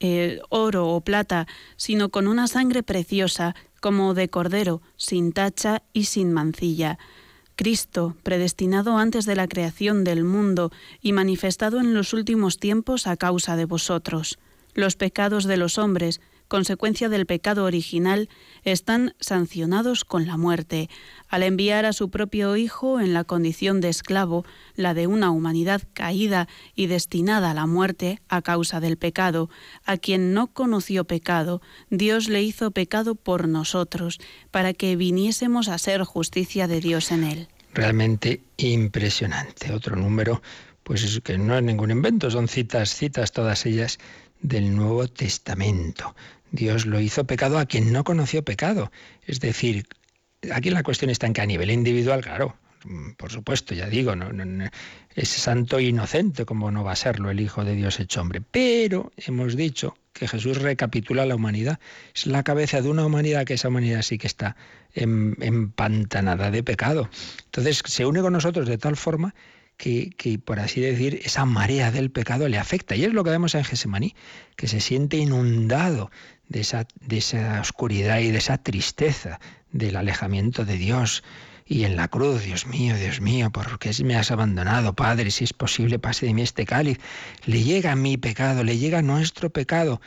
[0.00, 6.04] eh, oro o plata, sino con una sangre preciosa, como de cordero, sin tacha y
[6.04, 6.98] sin mancilla.
[7.56, 10.70] Cristo, predestinado antes de la creación del mundo
[11.02, 14.38] y manifestado en los últimos tiempos a causa de vosotros.
[14.74, 18.28] Los pecados de los hombres, consecuencia del pecado original,
[18.64, 20.88] están sancionados con la muerte.
[21.28, 25.82] Al enviar a su propio Hijo en la condición de esclavo, la de una humanidad
[25.92, 29.50] caída y destinada a la muerte a causa del pecado,
[29.84, 34.18] a quien no conoció pecado, Dios le hizo pecado por nosotros,
[34.50, 37.48] para que viniésemos a ser justicia de Dios en él.
[37.74, 39.72] Realmente impresionante.
[39.72, 40.42] Otro número,
[40.82, 43.98] pues es que no es ningún invento, son citas, citas todas ellas
[44.40, 46.14] del Nuevo Testamento.
[46.52, 48.90] Dios lo hizo pecado a quien no conoció pecado.
[49.26, 49.86] Es decir,
[50.52, 52.56] aquí la cuestión está en que a nivel individual, claro,
[53.16, 54.14] por supuesto, ya digo,
[55.14, 58.40] es santo e inocente como no va a serlo el Hijo de Dios hecho hombre.
[58.40, 61.80] Pero hemos dicho que Jesús recapitula la humanidad.
[62.14, 64.56] Es la cabeza de una humanidad que esa humanidad sí que está
[64.94, 67.10] empantanada de pecado.
[67.46, 69.34] Entonces se une con nosotros de tal forma
[69.78, 72.96] que, por así decir, esa marea del pecado le afecta.
[72.96, 74.14] Y es lo que vemos en Gesemaní,
[74.56, 76.10] que se siente inundado
[76.48, 79.38] de esa, de esa oscuridad y de esa tristeza
[79.70, 81.22] del alejamiento de Dios.
[81.64, 85.30] Y en la cruz, Dios mío, Dios mío, ¿por qué me has abandonado, Padre?
[85.30, 86.98] Si es posible, pase de mí este cáliz.
[87.44, 90.00] Le llega mi pecado, le llega nuestro pecado.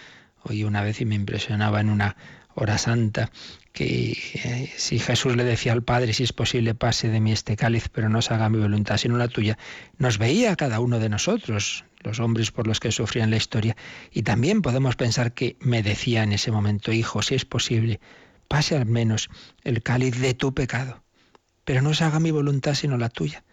[0.43, 2.17] Oí una vez y me impresionaba en una
[2.55, 3.31] hora santa
[3.73, 7.55] que eh, si Jesús le decía al Padre, si es posible, pase de mí este
[7.55, 9.57] cáliz, pero no se haga mi voluntad, sino la tuya,
[9.97, 13.77] nos veía cada uno de nosotros, los hombres por los que sufrían la historia,
[14.12, 17.99] y también podemos pensar que me decía en ese momento, hijo, si es posible,
[18.47, 19.29] pase al menos
[19.63, 21.03] el cáliz de tu pecado,
[21.63, 23.43] pero no se haga mi voluntad, sino la tuya.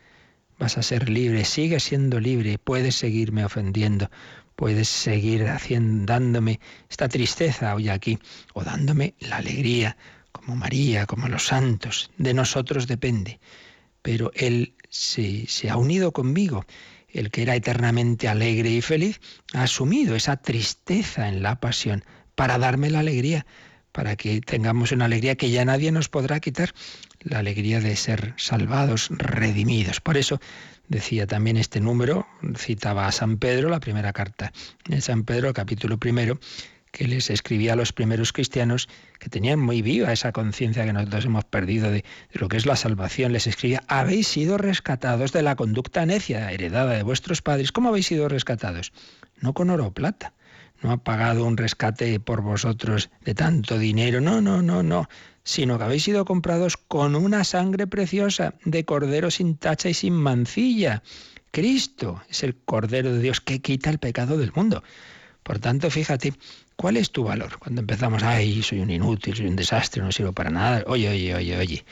[0.58, 4.10] Vas a ser libre, sigue siendo libre, puedes seguirme ofendiendo,
[4.58, 6.58] puedes seguir haciendo, dándome
[6.90, 8.18] esta tristeza hoy aquí,
[8.54, 9.96] o dándome la alegría,
[10.32, 12.10] como María, como los santos.
[12.18, 13.38] De nosotros depende.
[14.02, 16.66] Pero Él se, se ha unido conmigo.
[17.08, 19.20] El que era eternamente alegre y feliz
[19.54, 23.46] ha asumido esa tristeza en la pasión para darme la alegría,
[23.92, 26.74] para que tengamos una alegría que ya nadie nos podrá quitar,
[27.20, 30.00] la alegría de ser salvados, redimidos.
[30.00, 30.40] Por eso
[30.88, 34.52] decía también este número, citaba a San Pedro, la primera carta
[34.86, 36.38] de San Pedro, capítulo primero,
[36.92, 41.26] que les escribía a los primeros cristianos que tenían muy viva esa conciencia que nosotros
[41.26, 43.32] hemos perdido de, de, lo que es la salvación.
[43.32, 47.72] Les escribía, habéis sido rescatados de la conducta necia heredada de vuestros padres.
[47.72, 48.92] ¿Cómo habéis sido rescatados?
[49.40, 50.32] No con oro o plata.
[50.80, 54.20] No ha pagado un rescate por vosotros de tanto dinero.
[54.20, 55.08] No, no, no, no
[55.48, 60.12] sino que habéis sido comprados con una sangre preciosa de cordero sin tacha y sin
[60.12, 61.02] mancilla.
[61.52, 64.82] Cristo es el Cordero de Dios que quita el pecado del mundo.
[65.42, 66.34] Por tanto, fíjate,
[66.76, 67.58] ¿cuál es tu valor?
[67.58, 70.84] Cuando empezamos, ay, soy un inútil, soy un desastre, no sirvo para nada.
[70.86, 71.84] Oye, oye, oye, oye,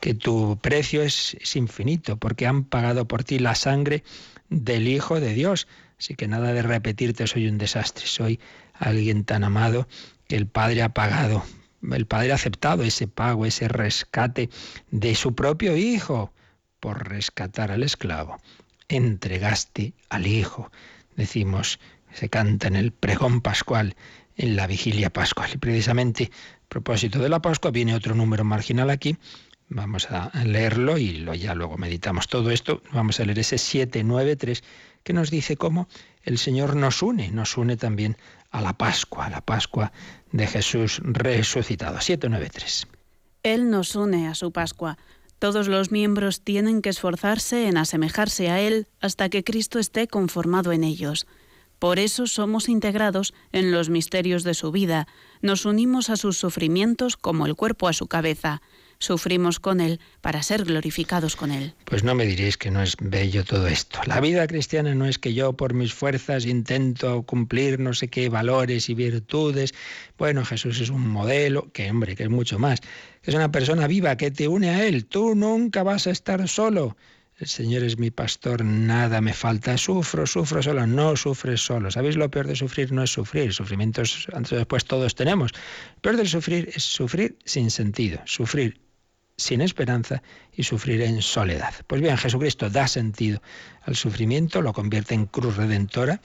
[0.00, 4.04] que tu precio es, infinito, porque han pagado por ti la sangre
[4.50, 5.66] del Hijo de Dios.
[5.98, 8.38] Así que nada de repetirte, soy un desastre, soy
[8.72, 9.88] alguien tan amado
[10.28, 11.42] que el Padre ha pagado
[11.82, 14.50] el Padre ha aceptado ese pago, ese rescate
[14.90, 16.32] de su propio Hijo
[16.78, 18.38] por rescatar al esclavo.
[18.88, 20.70] Entregaste al Hijo.
[21.16, 21.78] Decimos
[22.12, 23.94] se canta en el pregón pascual,
[24.36, 25.50] en la vigilia pascual.
[25.54, 26.30] Y precisamente
[26.64, 29.16] a propósito de la Pascua viene otro número marginal aquí.
[29.68, 32.82] Vamos a leerlo y lo, ya luego meditamos todo esto.
[32.92, 34.64] Vamos a leer ese 793
[35.04, 35.88] que nos dice cómo
[36.24, 38.16] el Señor nos une, nos une también
[38.50, 39.92] a la Pascua, a la Pascua
[40.32, 42.00] de Jesús resucitado.
[42.00, 42.86] 793.
[43.42, 44.98] Él nos une a su Pascua.
[45.38, 50.72] Todos los miembros tienen que esforzarse en asemejarse a Él hasta que Cristo esté conformado
[50.72, 51.26] en ellos.
[51.78, 55.06] Por eso somos integrados en los misterios de su vida,
[55.40, 58.60] nos unimos a sus sufrimientos como el cuerpo a su cabeza
[59.00, 61.74] sufrimos con Él para ser glorificados con Él.
[61.86, 63.98] Pues no me diréis que no es bello todo esto.
[64.06, 68.28] La vida cristiana no es que yo por mis fuerzas intento cumplir no sé qué
[68.28, 69.74] valores y virtudes.
[70.18, 72.80] Bueno, Jesús es un modelo, que hombre, que es mucho más.
[73.24, 75.06] Es una persona viva que te une a Él.
[75.06, 76.96] Tú nunca vas a estar solo.
[77.38, 79.78] El Señor es mi pastor, nada me falta.
[79.78, 81.90] Sufro, sufro solo, no sufres solo.
[81.90, 82.92] ¿Sabéis lo peor de sufrir?
[82.92, 83.54] No es sufrir.
[83.54, 85.50] Sufrimientos antes o después todos tenemos.
[85.94, 88.20] Lo peor del sufrir es sufrir sin sentido.
[88.26, 88.78] Sufrir
[89.40, 90.22] sin esperanza
[90.54, 91.74] y sufrir en soledad.
[91.86, 93.42] Pues bien, Jesucristo da sentido
[93.82, 96.20] al sufrimiento, lo convierte en cruz redentora,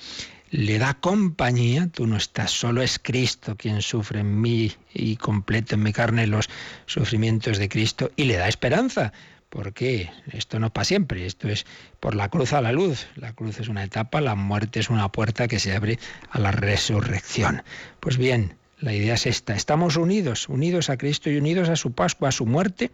[0.51, 5.75] le da compañía, tú no estás solo, es Cristo quien sufre en mí y completo
[5.75, 6.49] en mi carne los
[6.85, 9.11] sufrimientos de Cristo y le da esperanza.
[9.49, 11.65] Porque esto no es para siempre, esto es
[11.99, 13.07] por la cruz a la luz.
[13.15, 15.97] La cruz es una etapa, la muerte es una puerta que se abre
[16.29, 17.63] a la resurrección.
[18.01, 21.93] Pues bien, la idea es esta, estamos unidos, unidos a Cristo y unidos a su
[21.93, 22.91] Pascua, a su muerte,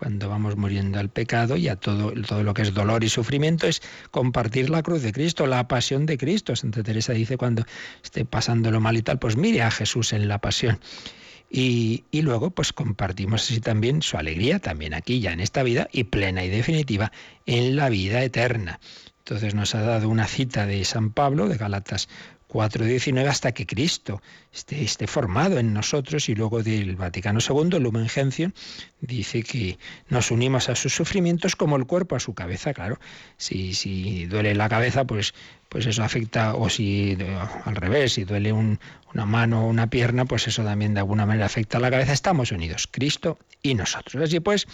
[0.00, 3.66] cuando vamos muriendo al pecado y a todo, todo lo que es dolor y sufrimiento,
[3.66, 6.56] es compartir la cruz de Cristo, la pasión de Cristo.
[6.56, 7.66] Santa Teresa dice cuando
[8.02, 10.80] esté pasándolo mal y tal, pues mire a Jesús en la pasión.
[11.50, 15.88] Y, y, luego pues compartimos así también su alegría, también aquí ya en esta vida
[15.92, 17.12] y plena y definitiva
[17.44, 18.80] en la vida eterna.
[19.18, 22.08] Entonces nos ha dado una cita de San Pablo, de Galatas
[22.50, 24.20] 4.19 hasta que Cristo
[24.52, 28.52] esté, formado en nosotros y luego del Vaticano II, Lumen Gentium,
[29.00, 32.98] dice que nos unimos a sus sufrimientos como el cuerpo a su cabeza, claro.
[33.36, 35.32] Si, si duele la cabeza, pues,
[35.68, 37.16] pues eso afecta, o si
[37.64, 41.46] al revés, si duele una mano o una pierna, pues eso también de alguna manera
[41.46, 42.12] afecta a la cabeza.
[42.12, 44.22] Estamos unidos, Cristo y nosotros.
[44.22, 44.66] Así pues,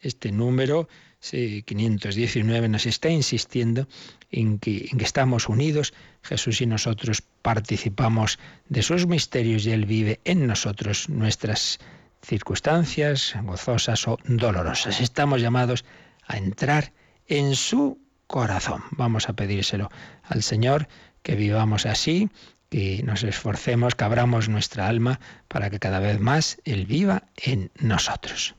[0.00, 0.88] este número
[1.30, 3.88] 519 nos está insistiendo
[4.30, 9.86] en que, en que estamos unidos, Jesús y nosotros participamos de sus misterios y Él
[9.86, 11.78] vive en nosotros nuestras
[12.22, 15.00] circunstancias gozosas o dolorosas.
[15.00, 15.84] Estamos llamados
[16.26, 16.92] a entrar
[17.28, 18.82] en su corazón.
[18.90, 19.90] Vamos a pedírselo
[20.24, 20.88] al Señor,
[21.22, 22.28] que vivamos así,
[22.68, 27.70] que nos esforcemos, que abramos nuestra alma para que cada vez más Él viva en
[27.78, 28.54] nosotros.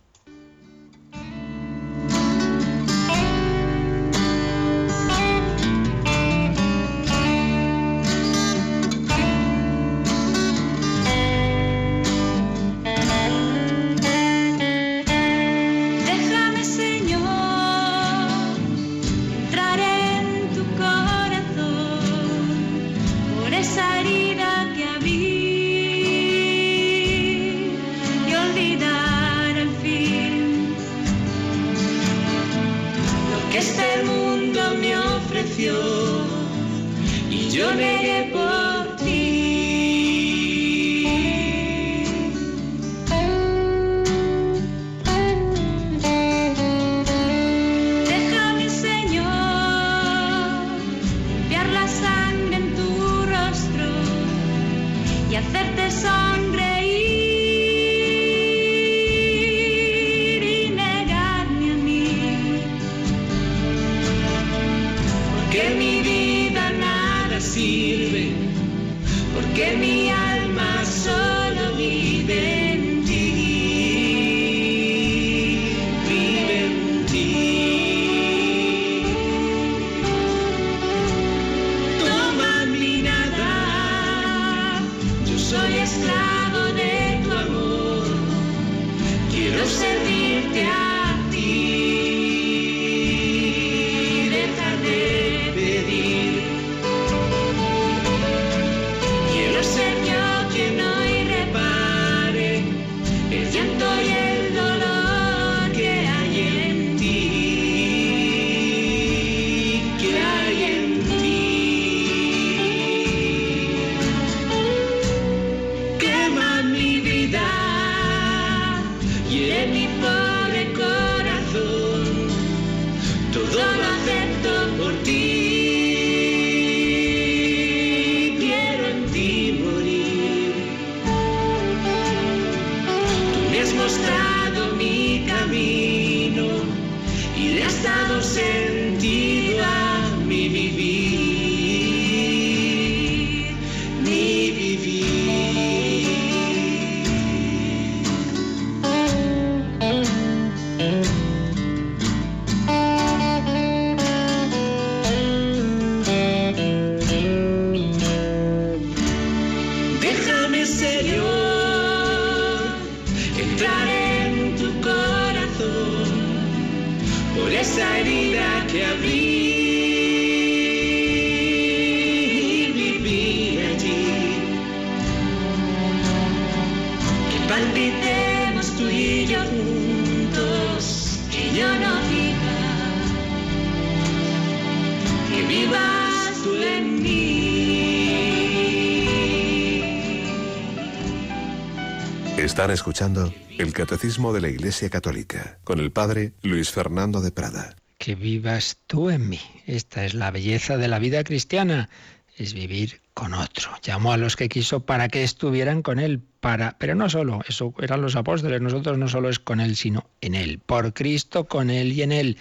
[192.67, 197.77] Están escuchando el Catecismo de la Iglesia Católica con el Padre Luis Fernando de Prada.
[197.97, 199.39] Que vivas tú en mí.
[199.65, 201.87] Esta es la belleza de la vida cristiana,
[202.35, 203.71] es vivir con otro.
[203.83, 207.73] Llamó a los que quiso para que estuvieran con él, para, pero no solo, eso
[207.81, 211.69] eran los apóstoles, nosotros no solo es con él, sino en él, por Cristo, con
[211.69, 212.37] él y en él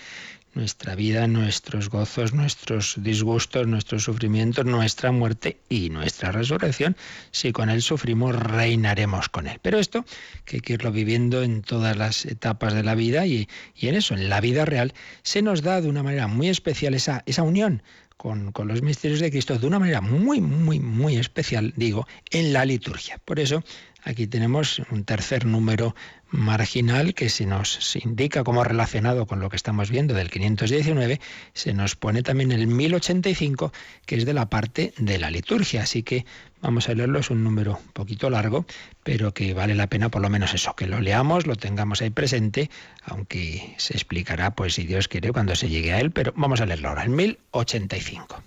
[0.57, 6.96] nuestra vida, nuestros gozos, nuestros disgustos, nuestros sufrimientos, nuestra muerte y nuestra resurrección.
[7.30, 9.61] Si con Él sufrimos, reinaremos con Él.
[9.62, 10.04] Pero esto
[10.44, 13.48] que hay que irlo viviendo en todas las etapas de la vida y,
[13.80, 17.22] en eso, en la vida real, se nos da de una manera muy especial esa,
[17.26, 17.82] esa unión
[18.16, 22.52] con, con, los misterios de Cristo de una manera muy, muy, muy especial, digo, en
[22.52, 23.18] la liturgia.
[23.24, 23.62] Por eso
[24.07, 25.94] aquí tenemos un tercer número
[26.30, 31.20] marginal que se nos indica como relacionado con lo que estamos viendo del 519,
[31.52, 33.72] se nos pone también el 1085,
[34.07, 35.82] que es de la parte de la liturgia.
[35.82, 36.24] Así que
[36.62, 38.64] vamos a leerlo, es un número un poquito largo,
[39.02, 42.11] pero que vale la pena por lo menos eso, que lo leamos, lo tengamos ahí
[42.11, 42.70] presente,
[43.02, 46.66] aunque se explicará, pues si Dios quiere, cuando se llegue a él, pero vamos a
[46.66, 48.42] leerlo ahora, el 1085.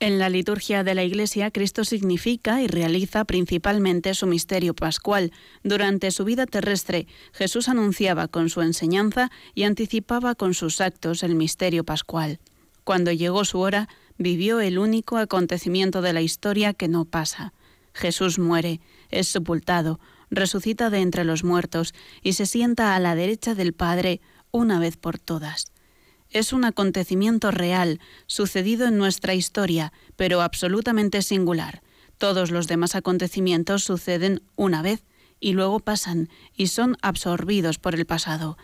[0.00, 5.32] En la liturgia de la Iglesia, Cristo significa y realiza principalmente su misterio pascual.
[5.64, 11.34] Durante su vida terrestre, Jesús anunciaba con su enseñanza y anticipaba con sus actos el
[11.34, 12.38] misterio pascual.
[12.84, 13.88] Cuando llegó su hora,
[14.18, 17.52] vivió el único acontecimiento de la historia que no pasa.
[17.92, 18.80] Jesús muere,
[19.10, 19.98] es sepultado,
[20.30, 21.92] resucita de entre los muertos
[22.22, 24.20] y se sienta a la derecha del Padre
[24.52, 25.72] una vez por todas
[26.30, 31.82] es un acontecimiento real, sucedido en nuestra historia, pero absolutamente singular.
[32.18, 35.04] Todos los demás acontecimientos suceden una vez
[35.40, 38.58] y luego pasan y son absorbidos por el pasado.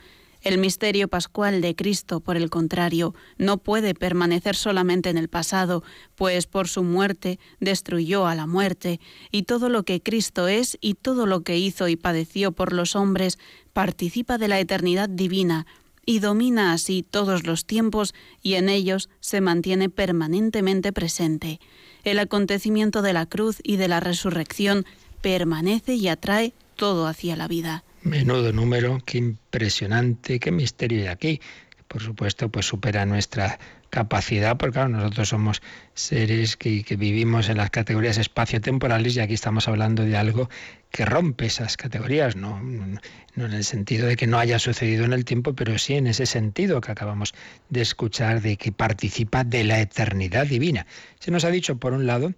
[0.44, 5.82] El misterio pascual de Cristo, por el contrario, no puede permanecer solamente en el pasado,
[6.16, 9.00] pues por su muerte destruyó a la muerte,
[9.30, 12.94] y todo lo que Cristo es y todo lo que hizo y padeció por los
[12.94, 13.38] hombres
[13.72, 15.66] participa de la eternidad divina,
[16.06, 21.60] y domina así todos los tiempos y en ellos se mantiene permanentemente presente.
[22.04, 24.84] El acontecimiento de la cruz y de la resurrección
[25.20, 27.84] permanece y atrae todo hacia la vida.
[28.02, 31.40] Menudo número, qué impresionante, qué misterio hay aquí.
[31.88, 35.62] Por supuesto, pues supera nuestra capacidad, porque claro, nosotros somos
[35.94, 40.50] seres que, que vivimos en las categorías espacio-temporales y aquí estamos hablando de algo
[40.94, 45.12] que rompe esas categorías, no, no en el sentido de que no haya sucedido en
[45.12, 47.34] el tiempo, pero sí en ese sentido que acabamos
[47.68, 50.86] de escuchar de que participa de la eternidad divina.
[51.18, 52.32] Se nos ha dicho, por un lado,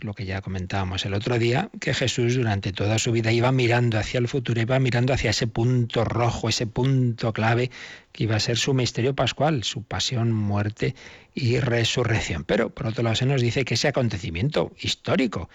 [0.00, 3.98] lo que ya comentábamos el otro día, que Jesús durante toda su vida iba mirando
[3.98, 7.70] hacia el futuro, iba mirando hacia ese punto rojo, ese punto clave
[8.12, 10.94] que iba a ser su misterio pascual, su pasión, muerte
[11.34, 12.44] y resurrección.
[12.44, 15.50] Pero por otro lado se nos dice que ese acontecimiento histórico,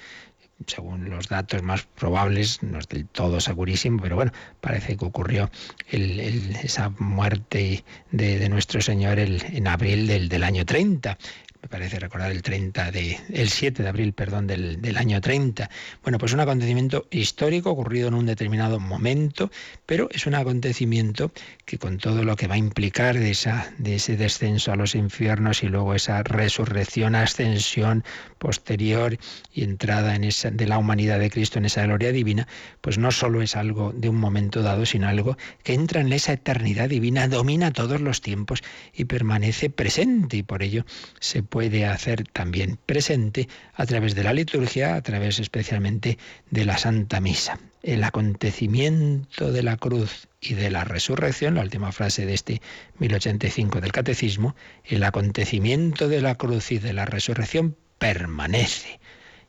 [0.68, 4.32] según los datos más probables, no es del todo segurísimo, pero bueno,
[4.62, 5.50] parece que ocurrió
[5.90, 11.18] esa muerte de, nuestro Señor en abril del, del año 30
[11.64, 15.70] me parece recordar el 30 de, el 7 de abril, perdón, del, del, año 30.
[16.04, 19.50] Bueno, pues un acontecimiento histórico ocurrido en un determinado momento,
[19.86, 21.32] pero es un acontecimiento
[21.64, 24.94] que con todo lo que va a implicar de, esa, de ese descenso a los
[24.94, 28.04] infiernos y luego esa resurrección, ascensión
[28.40, 29.18] posterior
[29.54, 32.46] y entrada en esa, de la humanidad de Cristo en esa gloria divina,
[32.82, 36.34] pues no solo es algo de un momento dado, sino algo que entra en esa
[36.34, 38.62] eternidad divina, domina todos los tiempos
[38.94, 40.86] y permanece presente y por ello
[41.22, 46.18] se puede hacer también presente a través de la liturgia, a través especialmente
[46.50, 47.60] de la Santa Misa.
[47.84, 52.60] El acontecimiento de la cruz y de la resurrección, la última frase de este
[52.98, 59.00] 1085 del Catecismo, el acontecimiento de la cruz y de la resurrección permanece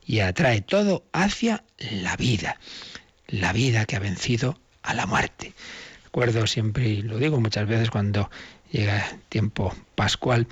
[0.05, 2.59] y atrae todo hacia la vida,
[3.25, 5.53] la vida que ha vencido a la muerte.
[6.03, 8.29] Recuerdo siempre, y lo digo muchas veces cuando
[8.71, 10.47] llega tiempo pascual,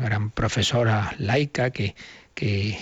[0.00, 1.94] gran profesora laica que,
[2.36, 2.76] que,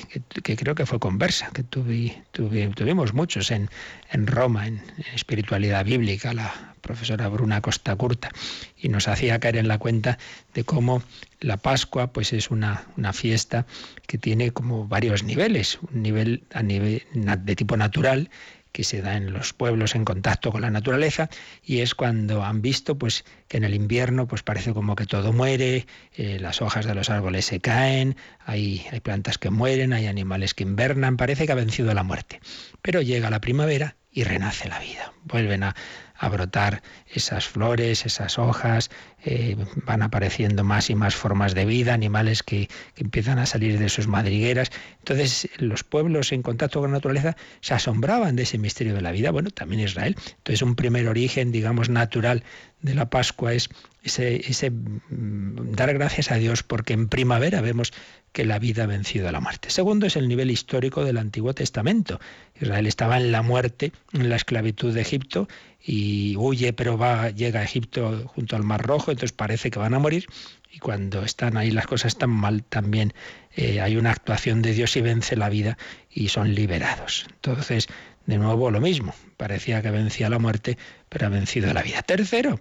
[0.57, 3.71] creo que fue conversa, que tuvimos muchos en,
[4.11, 4.83] en Roma, en
[5.15, 8.31] espiritualidad bíblica, la profesora Bruna Costa Curta,
[8.77, 10.19] y nos hacía caer en la cuenta
[10.55, 11.03] de cómo
[11.41, 13.65] la Pascua pues es una, una fiesta
[14.07, 18.31] que tiene como varios niveles, un nivel a nivel de tipo natural,
[18.75, 21.31] que se da en los pueblos en contacto con la naturaleza
[21.62, 25.33] y es cuando han visto pues que en el invierno pues parece como que todo
[25.33, 30.09] muere, eh, las hojas de los árboles se caen, hay, hay plantas que mueren, hay
[30.09, 32.41] animales que invernan, parece que ha vencido la muerte.
[32.83, 35.12] Pero llega la primavera y renace la vida.
[35.22, 35.77] Vuelven a,
[36.25, 38.91] a brotar esas flores, esas hojas,
[39.25, 39.57] eh,
[39.87, 43.89] van apareciendo más y más formas de vida, animales que, que, empiezan a salir de
[43.89, 44.70] sus madrigueras.
[44.99, 49.12] Entonces los pueblos en contacto con la naturaleza se asombraban de ese misterio de la
[49.12, 50.16] vida, bueno, también Israel.
[50.39, 52.43] Entonces un primer origen, digamos, natural
[52.85, 53.70] de la Pascua es
[54.03, 57.95] ese, mm, dar gracias a Dios porque en primavera vemos
[58.32, 59.70] que la vida ha vencido a la muerte.
[59.70, 62.20] Segundo es el nivel histórico del Antiguo Testamento.
[62.61, 65.49] Israel estaba en la muerte, en la esclavitud de Egipto
[65.82, 69.95] y huye, pero va, llega a Egipto junto al Mar Rojo, entonces parece que van
[69.95, 70.26] a morir.
[70.70, 73.14] Y cuando están ahí las cosas tan mal, también
[73.57, 75.78] eh, hay una actuación de Dios y vence la vida
[76.11, 77.26] y son liberados.
[77.30, 77.89] Entonces,
[78.27, 79.14] de nuevo lo mismo.
[79.37, 82.03] Parecía que vencía la muerte, pero ha vencido la vida.
[82.03, 82.61] Tercero,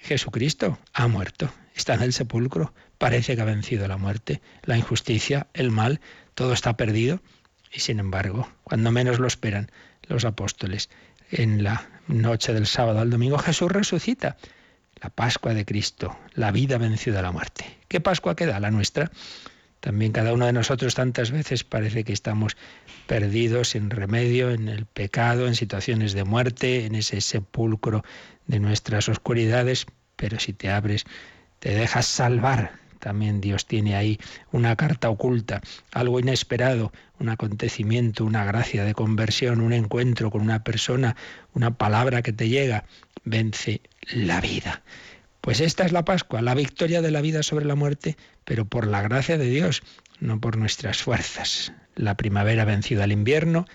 [0.00, 1.52] Jesucristo ha muerto.
[1.74, 2.72] Está en el sepulcro,
[3.02, 6.00] Parece que ha vencido la muerte, la injusticia, el mal,
[6.36, 7.20] todo está perdido.
[7.72, 9.72] Y sin embargo, cuando menos lo esperan
[10.06, 10.88] los apóstoles,
[11.32, 14.36] en la noche del sábado al domingo, Jesús resucita.
[15.00, 17.64] La Pascua de Cristo, la vida vencida a la muerte.
[17.88, 18.60] ¿Qué Pascua queda?
[18.60, 19.10] La nuestra.
[19.82, 22.56] También cada uno de nosotros tantas veces parece que estamos
[23.08, 28.04] perdidos sin remedio en el pecado, en situaciones de muerte, en ese sepulcro
[28.46, 31.04] de nuestras oscuridades, pero si te abres,
[31.58, 34.20] te dejas salvar también Dios tiene ahí
[34.52, 35.60] una carta oculta,
[35.90, 41.16] algo inesperado, un acontecimiento, una gracia de conversión, un encuentro con una persona,
[41.52, 42.84] una palabra que te llega,
[43.24, 43.80] vence
[44.12, 44.82] la vida.
[45.42, 48.86] Pues esta es la Pascua, la victoria de la vida sobre la muerte, pero por
[48.86, 49.82] la gracia de Dios,
[50.20, 51.72] no por nuestras fuerzas.
[51.96, 53.66] La primavera ha vencido al invierno,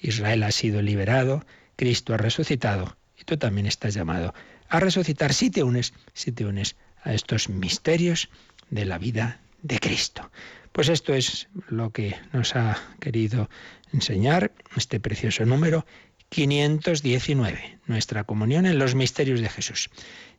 [0.00, 4.34] Israel ha sido liberado, Cristo ha resucitado y tú también estás llamado
[4.68, 8.28] a resucitar si te unes, si te unes a estos misterios
[8.70, 10.30] de la vida de Cristo.
[10.70, 13.50] Pues esto es lo que nos ha querido
[13.92, 15.86] enseñar este precioso número
[16.28, 19.90] 519, nuestra comunión en los misterios de Jesús.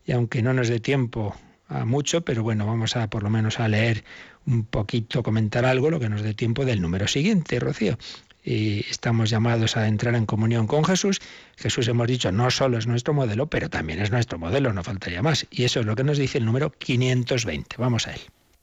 [0.07, 1.35] Y aunque no nos dé tiempo
[1.67, 4.05] a mucho, pero bueno, vamos a por lo menos a leer
[4.45, 7.97] un poquito, comentar algo, lo que nos dé tiempo del número siguiente, Rocío.
[8.41, 11.19] Y estamos llamados a entrar en comunión con Jesús.
[11.57, 15.21] Jesús hemos dicho no solo es nuestro modelo, pero también es nuestro modelo, no faltaría
[15.21, 15.45] más.
[15.51, 17.75] Y eso es lo que nos dice el número 520.
[17.77, 18.21] Vamos a él.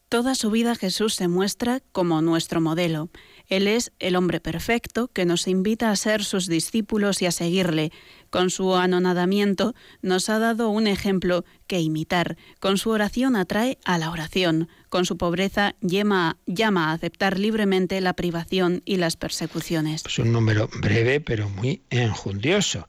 [0.09, 3.11] Toda su vida Jesús se muestra como nuestro modelo.
[3.49, 7.91] Él es el hombre perfecto que nos invita a ser sus discípulos y a seguirle.
[8.35, 12.37] Con su anonadamiento nos ha dado un ejemplo que imitar.
[12.59, 14.69] Con su oración atrae a la oración.
[14.89, 20.03] Con su pobreza llama, llama a aceptar libremente la privación y las persecuciones.
[20.05, 22.89] Es un número breve pero muy enjundioso.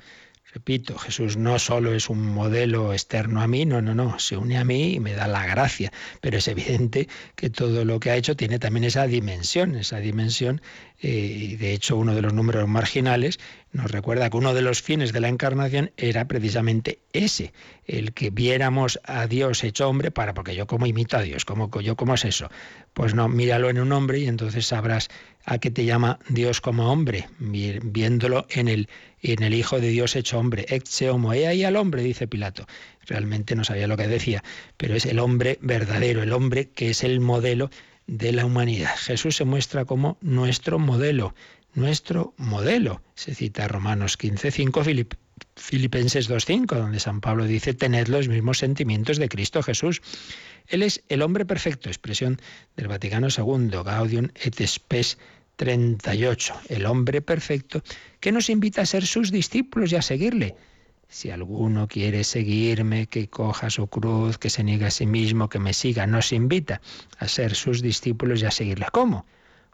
[0.56, 4.58] Repito, Jesús no solo es un modelo externo a mí, no, no, no, se une
[4.58, 5.92] a mí y me da la gracia,
[6.22, 10.62] pero es evidente que todo lo que ha hecho tiene también esa dimensión, esa dimensión,
[11.02, 13.40] eh, de hecho uno de los números marginales
[13.72, 17.52] nos recuerda que uno de los fines de la encarnación era precisamente ese,
[17.86, 21.70] el que viéramos a Dios hecho hombre para, porque yo como imito a Dios, como
[21.82, 22.50] yo cómo es eso.
[22.94, 25.10] Pues no, míralo en un hombre y entonces sabrás
[25.44, 28.88] a qué te llama Dios como hombre, viéndolo en el,
[29.22, 30.66] en el Hijo de Dios hecho hombre.
[30.70, 32.66] Exe homo, he ahí al hombre, dice Pilato.
[33.06, 34.44] Realmente no sabía lo que decía,
[34.78, 37.70] pero es el hombre verdadero, el hombre que es el modelo
[38.08, 38.96] de la humanidad.
[38.98, 41.34] Jesús se muestra como nuestro modelo
[41.76, 43.02] nuestro modelo.
[43.16, 45.14] Se cita Romanos 15.5, Filip,
[45.56, 50.02] Filipenses 2.5, donde San Pablo dice, tened los mismos sentimientos de Cristo Jesús.
[50.68, 52.42] Él es el hombre perfecto, expresión
[52.76, 55.18] del Vaticano II, Gaudium et Spes
[55.58, 57.84] 38, el hombre perfecto
[58.20, 60.56] que nos invita a ser sus discípulos y a seguirle.
[61.16, 65.60] Si alguno quiere seguirme, que coja su cruz, que se niegue a sí mismo, que
[65.60, 66.82] me siga, nos invita
[67.18, 68.88] a ser sus discípulos y a seguirle.
[68.92, 69.26] ¿Cómo?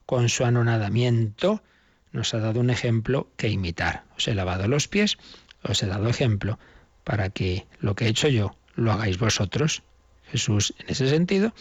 [0.05, 1.63] Con su anonadamiento,
[2.11, 4.03] nos ha dado un ejemplo que imitar.
[4.15, 5.17] Os he lavado los pies,
[5.63, 6.59] os he dado ejemplo
[7.03, 9.81] para que lo que he hecho yo lo hagáis vosotros.
[10.29, 11.55] Jesús, en ese sentido,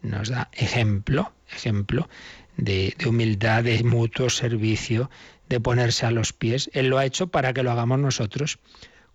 [0.00, 2.08] nos da ejemplo, ejemplo
[2.56, 5.10] de, de humildad, de mutuo servicio,
[5.50, 6.70] de ponerse a los pies.
[6.72, 8.58] Él lo ha hecho para que lo hagamos nosotros.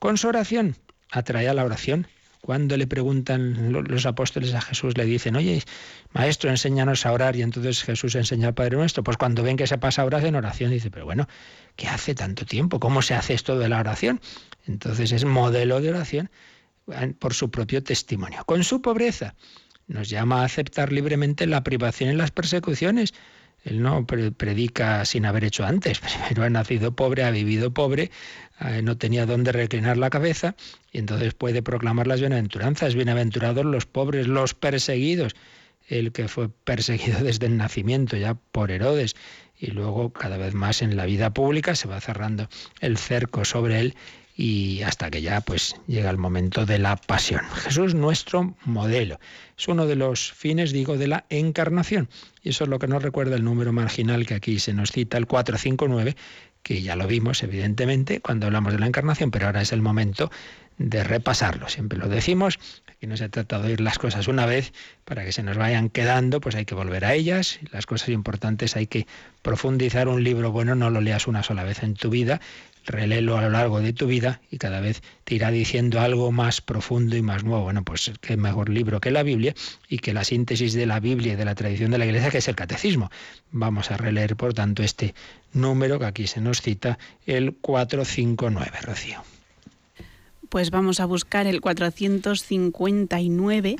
[0.04, 0.76] Con su oración,
[1.12, 2.08] atrae a la oración.
[2.41, 5.64] Cuando le preguntan los apóstoles a Jesús, le dicen, oye,
[6.12, 7.38] maestro, enséñanos a orar.
[7.38, 9.01] Y entonces Jesús enseña al Padre Nuestro.
[9.01, 11.30] Pues cuando ven que se pasa a orar, en oración, dice, pero bueno,
[11.78, 12.82] ¿qué hace tanto tiempo?
[12.82, 14.20] ¿Cómo se hace esto de la oración?
[14.68, 16.30] Entonces es modelo de oración
[17.18, 18.43] por su propio testimonio.
[18.43, 19.36] Con su pobreza
[19.88, 23.14] nos llama a aceptar libremente la privación y las persecuciones.
[23.64, 25.99] Él no predica sin haber hecho antes.
[26.20, 28.11] Primero ha nacido pobre, ha vivido pobre,
[28.59, 30.55] eh, no tenía dónde reclinar la cabeza
[30.91, 32.95] y entonces puede proclamar las bienaventuranzas.
[32.95, 35.36] Bienaventurados los pobres, los perseguidos.
[35.88, 39.16] El que fue perseguido desde el nacimiento ya por Herodes
[39.57, 42.49] y luego cada vez más en la vida pública se va cerrando
[42.82, 43.95] el cerco sobre él
[44.36, 47.42] y hasta que ya pues llega el momento de la pasión.
[47.56, 49.20] Jesús nuestro modelo.
[49.58, 52.10] Es uno de los fines, digo, de la encarnación.
[52.42, 55.18] Y eso es lo que nos recuerda el número marginal que aquí se nos cita,
[55.18, 56.16] el 459,
[56.64, 60.32] que ya lo vimos evidentemente cuando hablamos de la encarnación, pero ahora es el momento
[60.78, 61.70] de repasarlo.
[61.70, 62.58] Siempre lo decimos,
[62.90, 64.74] aquí no se trata de oír las cosas una vez
[65.06, 67.60] para que se nos vayan quedando, pues hay que volver a ellas.
[67.72, 69.06] Las cosas importantes hay que
[69.42, 70.08] profundizar.
[70.08, 72.42] Un libro bueno no lo leas una sola vez en tu vida,
[72.86, 76.62] reléelo a lo largo de tu vida y cada vez te irá diciendo algo más
[76.62, 77.64] profundo y más nuevo.
[77.64, 79.54] Bueno, pues qué mejor libro que la Biblia
[79.88, 82.40] y que la síntesis de la Biblia y de la tradición de la Iglesia, que
[82.40, 83.12] es el catecismo.
[83.52, 85.14] Vamos a releer, por tanto, este
[85.54, 89.24] número que aquí se nos cita, el 459, Rocío.
[90.50, 93.78] Pues vamos a buscar el 459,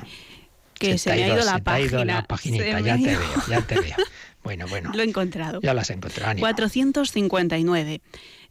[0.74, 2.04] que se, me ha ido, la página.
[2.04, 3.96] la paginita, ya te veo, ya te veo.
[4.44, 4.92] Bueno, bueno.
[4.94, 5.60] Lo he encontrado.
[5.62, 6.38] Ya las he encontrado.
[6.38, 8.02] 459.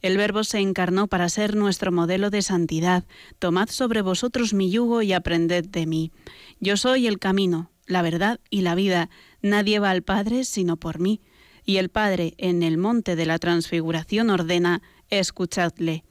[0.02, 3.04] El Verbo se encarnó para ser nuestro modelo de santidad.
[3.38, 6.10] Tomad sobre vosotros mi yugo y aprended de mí.
[6.58, 9.08] Yo soy el camino, la verdad y la vida.
[9.40, 11.20] Nadie va al Padre sino por mí.
[11.64, 16.04] Y el Padre en el monte de la transfiguración ordena, escuchadle.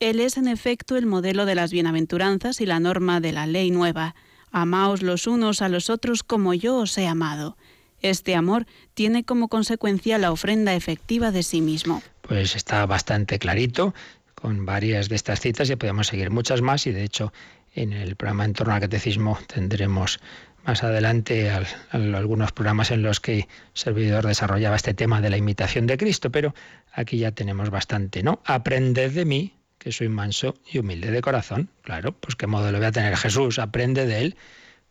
[0.00, 3.70] Él es en efecto el modelo de las bienaventuranzas y la norma de la ley
[3.70, 4.16] nueva.
[4.50, 7.56] Amaos los unos a los otros como yo os he amado.
[8.02, 12.02] Este amor tiene como consecuencia la ofrenda efectiva de sí mismo.
[12.22, 13.94] Pues está bastante clarito
[14.34, 17.32] con varias de estas citas y podemos seguir muchas más y de hecho
[17.74, 20.20] en el programa en torno al catecismo tendremos
[20.64, 21.50] más adelante
[21.90, 26.30] algunos programas en los que el servidor desarrollaba este tema de la imitación de Cristo,
[26.30, 26.54] pero
[26.92, 28.42] aquí ya tenemos bastante, ¿no?
[28.44, 31.70] Aprended de mí, que soy manso y humilde de corazón.
[31.82, 34.36] Claro, pues qué modo lo voy a tener Jesús, aprende de él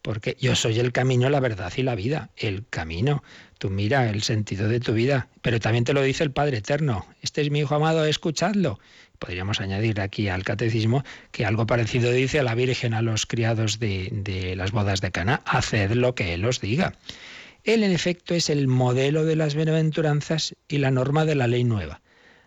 [0.08, 3.26] porque yo soy el camino, la verdad y la vida, el camino.
[3.58, 7.06] Tú mira el sentido de tu vida, pero también te lo dice el Padre Eterno.
[7.22, 8.80] Este es mi Hijo amado, escuchadlo.
[9.20, 11.04] Podríamos añadir aquí al catecismo
[11.34, 15.42] que algo parecido dice a la Virgen a los criados de, las bodas de Cana,
[15.44, 16.94] haced lo que Él os diga.
[17.66, 21.66] Él en efecto es el modelo de las bienaventuranzas y la norma de la ley
[21.66, 22.00] nueva.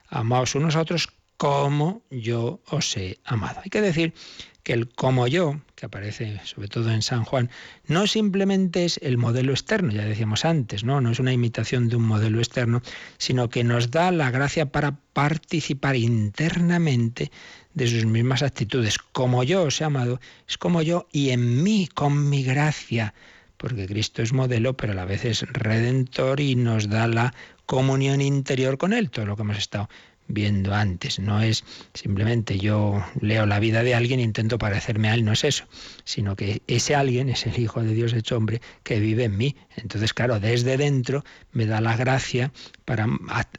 [0.09, 3.61] Amaos unos a otros como yo os he amado.
[3.63, 4.15] Hay que decir
[4.63, 7.51] que el como yo, que aparece sobre todo en San Juan,
[7.87, 11.01] no simplemente es el modelo externo, ya decíamos antes, ¿no?
[11.01, 12.83] no es una imitación de un modelo externo,
[13.16, 17.31] sino que nos da la gracia para participar internamente
[17.72, 18.99] de sus mismas actitudes.
[18.99, 23.14] Como yo os he amado, es como yo y en mí, con mi gracia,
[23.57, 28.20] porque Cristo es modelo, pero a la vez es redentor y nos da la comunión
[28.20, 29.89] interior con Él, todo lo que hemos estado
[30.31, 31.18] viendo antes.
[31.18, 31.64] No es
[31.95, 35.64] simplemente yo leo la vida de alguien e intento parecerme a él, no es eso,
[36.05, 39.57] sino que ese alguien es el Hijo de Dios hecho hombre que vive en mí.
[39.76, 42.53] Entonces, claro, desde dentro me da la gracia
[42.85, 43.07] para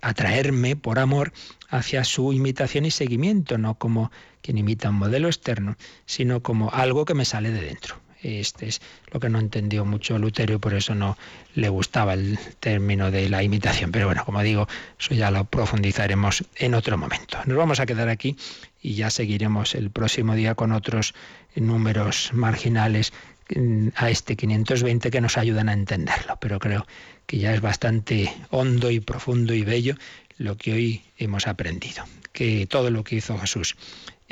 [0.02, 1.34] atraerme por amor
[1.70, 4.12] hacia su imitación y seguimiento, no como
[4.42, 8.01] quien imita un modelo externo, sino como algo que me sale de dentro.
[8.22, 11.18] Este es lo que no entendió mucho Lutero y por eso no
[11.56, 13.92] le gustaba el término de la imitación.
[13.92, 14.68] Pero bueno, como digo,
[15.00, 17.40] eso ya lo profundizaremos en otro momento.
[17.46, 18.38] Nos vamos a quedar aquí
[18.82, 21.14] y ya seguiremos el próximo día con otros
[21.56, 23.12] números marginales
[23.56, 26.38] mm, a este 520 que nos ayudan a entenderlo.
[26.40, 26.86] Pero creo
[27.26, 29.96] que ya es bastante hondo y profundo y bello
[30.38, 32.04] lo que hoy hemos aprendido.
[32.34, 33.76] Que todo lo que hizo Jesús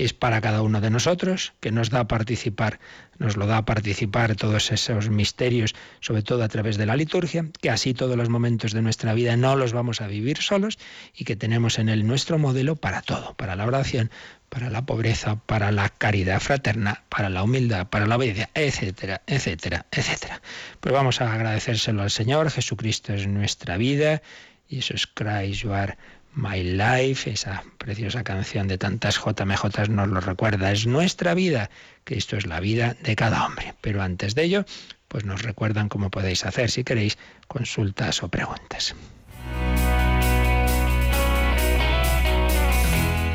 [0.06, 2.80] es para cada uno de nosotros, que nos da a participar,
[3.18, 7.46] nos lo da a participar todos esos misterios, sobre todo a través de la liturgia,
[7.62, 10.80] que así todos los momentos de nuestra vida no los vamos a vivir solos
[11.14, 14.10] y que tenemos en él nuestro modelo para todo, para la oración,
[14.48, 19.86] para la pobreza, para la caridad fraterna, para la humildad, para la obediencia, etcétera, etcétera,
[19.92, 20.42] etcétera.
[20.80, 24.22] Pues vamos a agradecérselo al Señor, Jesucristo es nuestra vida,
[24.70, 25.98] y eso es Christ, you are
[26.40, 31.70] My Life, esa preciosa canción de tantas JMJ nos lo recuerda, es nuestra vida,
[32.06, 33.76] esto es la vida de cada hombre.
[33.82, 34.66] Pero antes de ello,
[35.10, 37.18] pues nos recuerdan cómo podéis hacer si queréis
[37.50, 38.96] consultas o preguntas.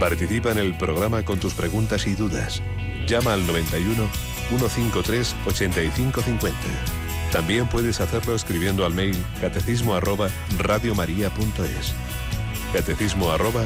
[0.00, 2.62] Participa en el programa con tus preguntas y dudas.
[3.06, 4.08] Llama al 91
[4.48, 6.58] 153 8550.
[7.32, 10.30] También puedes hacerlo escribiendo al mail catecismo arroba
[12.74, 13.64] Catecismo arroba.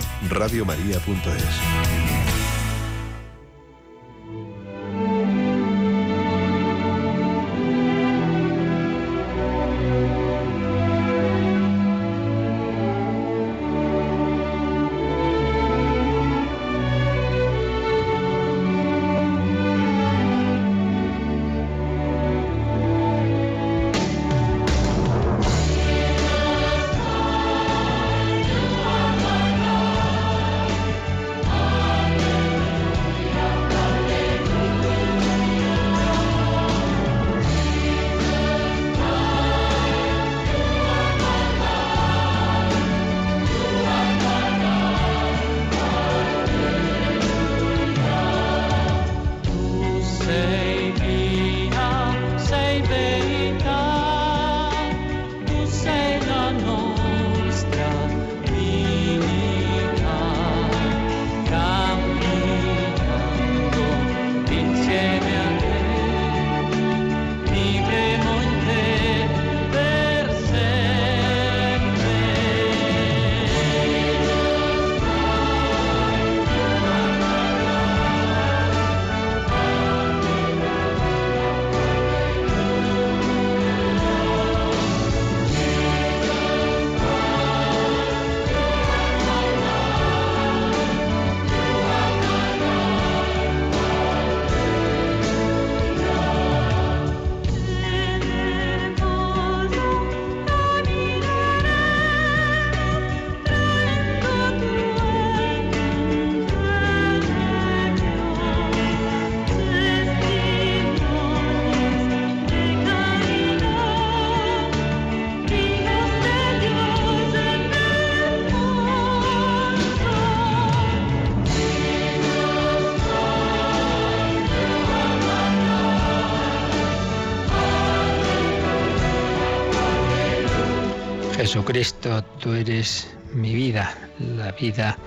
[131.49, 134.99] Jesucristo, tú eres mi vida, la vida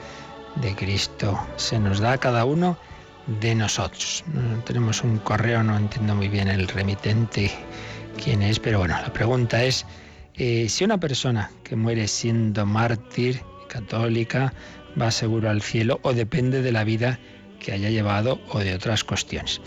[0.55, 2.79] de Cristo se nos da a cada uno
[3.39, 4.23] de nosotros.
[4.65, 7.51] tenemos un correo, no entiendo muy bien el remitente
[8.23, 9.85] quién es, pero bueno, la pregunta es
[10.33, 14.51] eh, si una persona que muere siendo mártir católica
[14.99, 17.19] va seguro al cielo o depende de la vida
[17.59, 19.61] que haya llevado o de otras cuestiones.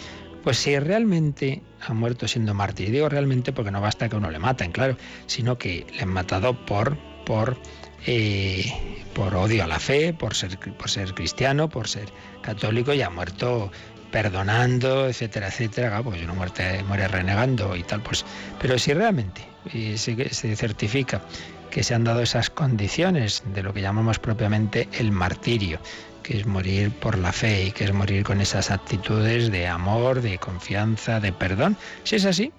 [0.45, 4.31] Pues si realmente ha muerto siendo mártir, y digo realmente porque no basta que uno
[4.31, 7.57] le maten, claro, sino que le han matado por, por,
[8.07, 8.71] eh,
[9.15, 12.11] por odio a la fe, por ser, por ser cristiano, por ser
[12.43, 13.73] católico y ha muerto
[14.13, 18.27] perdonando, etcétera, etcétera, porque uno muerte, muere renegando y tal, pues,
[18.61, 19.43] pero si realmente
[19.73, 21.23] eh, se certifica
[21.71, 25.81] que se han dado esas condiciones de lo que llamamos propiamente el martirio,
[26.25, 30.23] que es morir por la fe y que es morir con esas actitudes de amor,
[30.23, 31.77] de confianza, de perdón.
[32.03, 32.51] Si es así,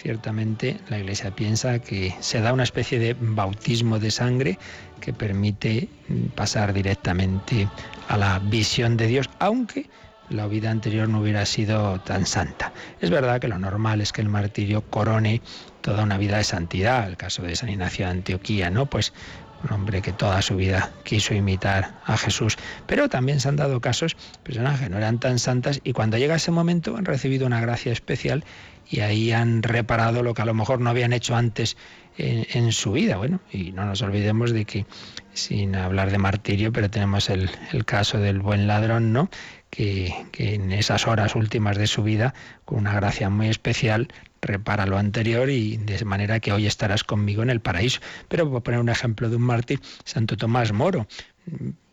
[0.00, 4.58] ciertamente la Iglesia piensa que se da una especie de bautismo de sangre
[5.00, 5.88] que permite
[6.34, 7.68] pasar directamente
[8.08, 9.88] a la visión de Dios, aunque
[10.30, 12.72] la vida anterior no hubiera sido tan santa.
[13.00, 15.42] Es verdad que lo normal es que el martirio corone
[15.80, 18.86] toda una vida de santidad, el caso de San Ignacio de Antioquía, ¿no?
[18.86, 19.12] Pues
[19.64, 22.56] un hombre que toda su vida quiso imitar a Jesús.
[22.86, 26.36] Pero también se han dado casos, personas que no eran tan santas y cuando llega
[26.36, 28.44] ese momento han recibido una gracia especial
[28.90, 31.76] y ahí han reparado lo que a lo mejor no habían hecho antes
[32.16, 33.16] en, su vida.
[33.16, 34.86] Bueno, y no nos olvidemos de que,
[35.32, 39.30] sin hablar de martirio, pero tenemos el, el caso del buen ladrón, ¿no?
[39.70, 42.34] Que, que, en esas horas últimas de su vida,
[42.64, 44.08] con una gracia muy especial,
[44.46, 48.00] repara lo anterior y de manera que hoy estarás conmigo en el paraíso.
[48.28, 51.06] Pero voy a poner un ejemplo de un mártir, Santo Tomás Moro,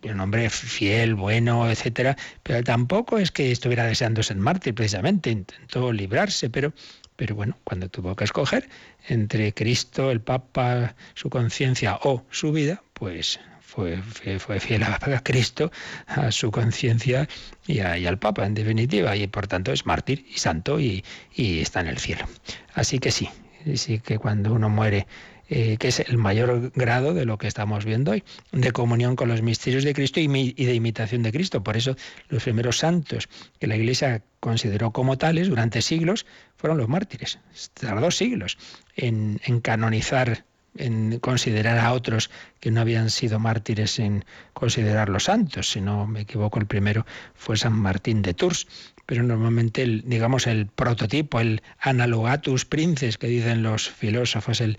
[0.04, 5.92] un hombre fiel, bueno, etcétera, pero tampoco es que estuviera deseando ser mártir precisamente, intentó
[5.92, 6.74] librarse, pero
[7.22, 8.68] pero bueno, cuando tuvo que escoger
[9.08, 13.40] entre Cristo, el Papa, su conciencia o su vida, pues
[13.72, 14.02] fue,
[14.40, 15.72] fue, fiel a, Cristo,
[16.06, 17.30] a su conciencia
[17.66, 21.04] y, al Papa, en definitiva, y por tanto es mártir y santo y,
[21.38, 22.26] está en el cielo.
[22.74, 23.30] Así que sí,
[23.76, 25.08] sí que cuando uno muere
[25.48, 29.28] eh, que es el mayor grado de lo que estamos viendo hoy, de comunión con
[29.28, 31.64] los misterios de Cristo y, de imitación de Cristo.
[31.64, 31.96] Por eso
[32.30, 37.40] los primeros santos que la Iglesia consideró como tales durante siglos fueron los mártires.
[37.74, 38.58] Tardó siglos
[38.96, 40.46] en canonizar
[40.78, 45.72] en considerar a otros que no habían sido mártires en considerarlos santos.
[45.72, 48.68] Si no me equivoco, el primero fue San Martín de Tours.
[49.06, 54.78] Pero normalmente, el, digamos, el prototipo, el analogatus princes que dicen los filósofos, el,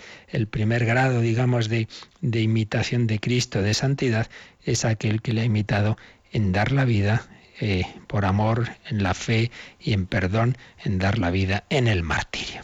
[0.48, 1.88] primer grado, digamos, de,
[2.22, 4.28] de imitación de Cristo, de santidad,
[4.64, 5.98] es aquel que le ha imitado
[6.32, 7.26] en dar la vida
[7.60, 12.02] eh, por amor, en la fe y en perdón, en dar la vida en el
[12.02, 12.62] martirio.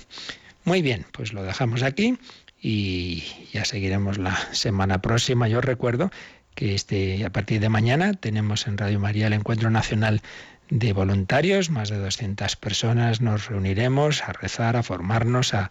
[0.64, 2.18] Muy bien, pues lo dejamos aquí
[2.60, 5.48] y ya seguiremos la semana próxima.
[5.48, 6.10] Yo recuerdo
[6.54, 10.22] que este, a partir de mañana tenemos en Radio María el Encuentro Nacional
[10.70, 15.70] de Voluntarios, más de 200 personas nos reuniremos a rezar, a formarnos, a,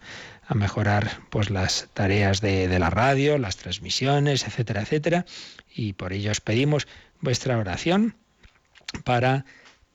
[0.52, 5.26] mejorar pues, las tareas de, de la radio, las transmisiones, etcétera, etcétera.
[5.72, 6.88] Y por ello os pedimos
[7.20, 8.16] vuestra oración
[9.04, 9.44] para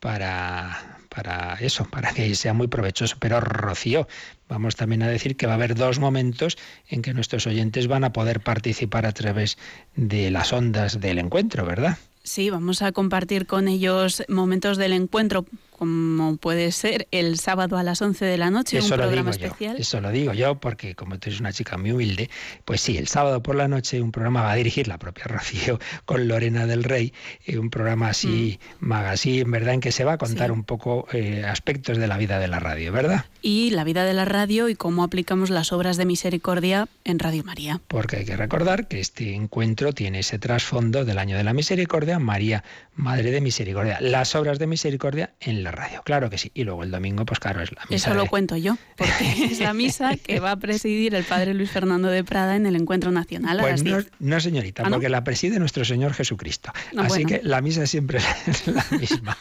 [0.04, 3.18] para, para eso, para que sea muy provechoso.
[3.20, 4.08] Pero Rocío,
[4.50, 6.58] vamos también a decir que va a haber dos momentos
[6.88, 9.58] en que nuestros oyentes van a poder participar a través
[9.96, 11.98] de las ondas del encuentro, ¿verdad?
[12.24, 15.46] Sí, vamos a compartir con ellos momentos del encuentro
[15.84, 19.76] como puede ser el sábado a las 11 de la noche, un programa especial.
[19.78, 22.30] eso lo digo yo, porque como tú eres una chica muy humilde,
[22.64, 25.82] pues sí, el sábado por la noche un programa va a dirigir la propia Rocío
[26.06, 27.12] con Lorena del Rey,
[27.46, 28.86] eh, un programa así, mm.
[28.86, 32.40] magazine, ¿verdad?, en que se va a contar un poco eh, aspectos de la vida
[32.40, 33.26] de la radio, ¿verdad?
[33.42, 37.44] Y la vida de la radio y cómo aplicamos las obras de misericordia en Radio
[37.44, 37.82] María.
[37.90, 42.20] Porque hay que recordar que este encuentro tiene ese trasfondo del año de la misericordia,
[42.20, 42.64] María,
[42.96, 46.02] Madre de Misericordia, las obras de misericordia en la radio.
[46.04, 46.52] Claro que sí.
[46.54, 48.10] Y luego el domingo, pues claro, es la misa.
[48.10, 49.14] Eso lo cuento yo, porque
[49.52, 52.76] es la misa que va a presidir el padre Luis Fernando de Prada en el
[52.76, 53.60] Encuentro Nacional.
[53.60, 53.84] pues
[54.20, 56.72] no, señorita, ¿Ah, porque la preside nuestro Señor Jesucristo.
[56.98, 59.38] Así que la misa siempre es la misma.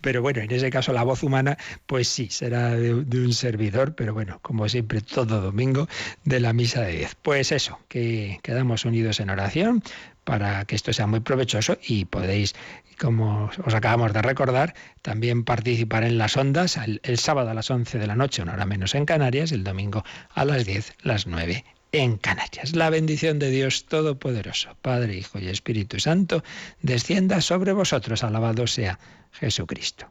[0.00, 1.56] pero bueno, en ese caso la voz humana,
[1.86, 5.88] pues sí, será de, un servidor, pero bueno, como siempre, todo domingo
[6.24, 7.16] de la misa de 10.
[7.22, 9.82] Pues eso, que quedamos unidos en oración
[10.24, 12.54] para que esto sea muy provechoso y podéis,
[12.98, 17.98] como os acabamos de recordar, también participar en las ondas el, sábado a las 11
[17.98, 21.64] de la noche, una hora menos en Canarias, el domingo a las 10, las 9
[21.92, 22.74] en Canarias.
[22.74, 26.42] La bendición de Dios Todopoderoso, Padre, Hijo y Espíritu Santo,
[26.82, 28.24] descienda sobre vosotros.
[28.24, 28.98] Alabado sea
[29.32, 30.10] Jesucristo.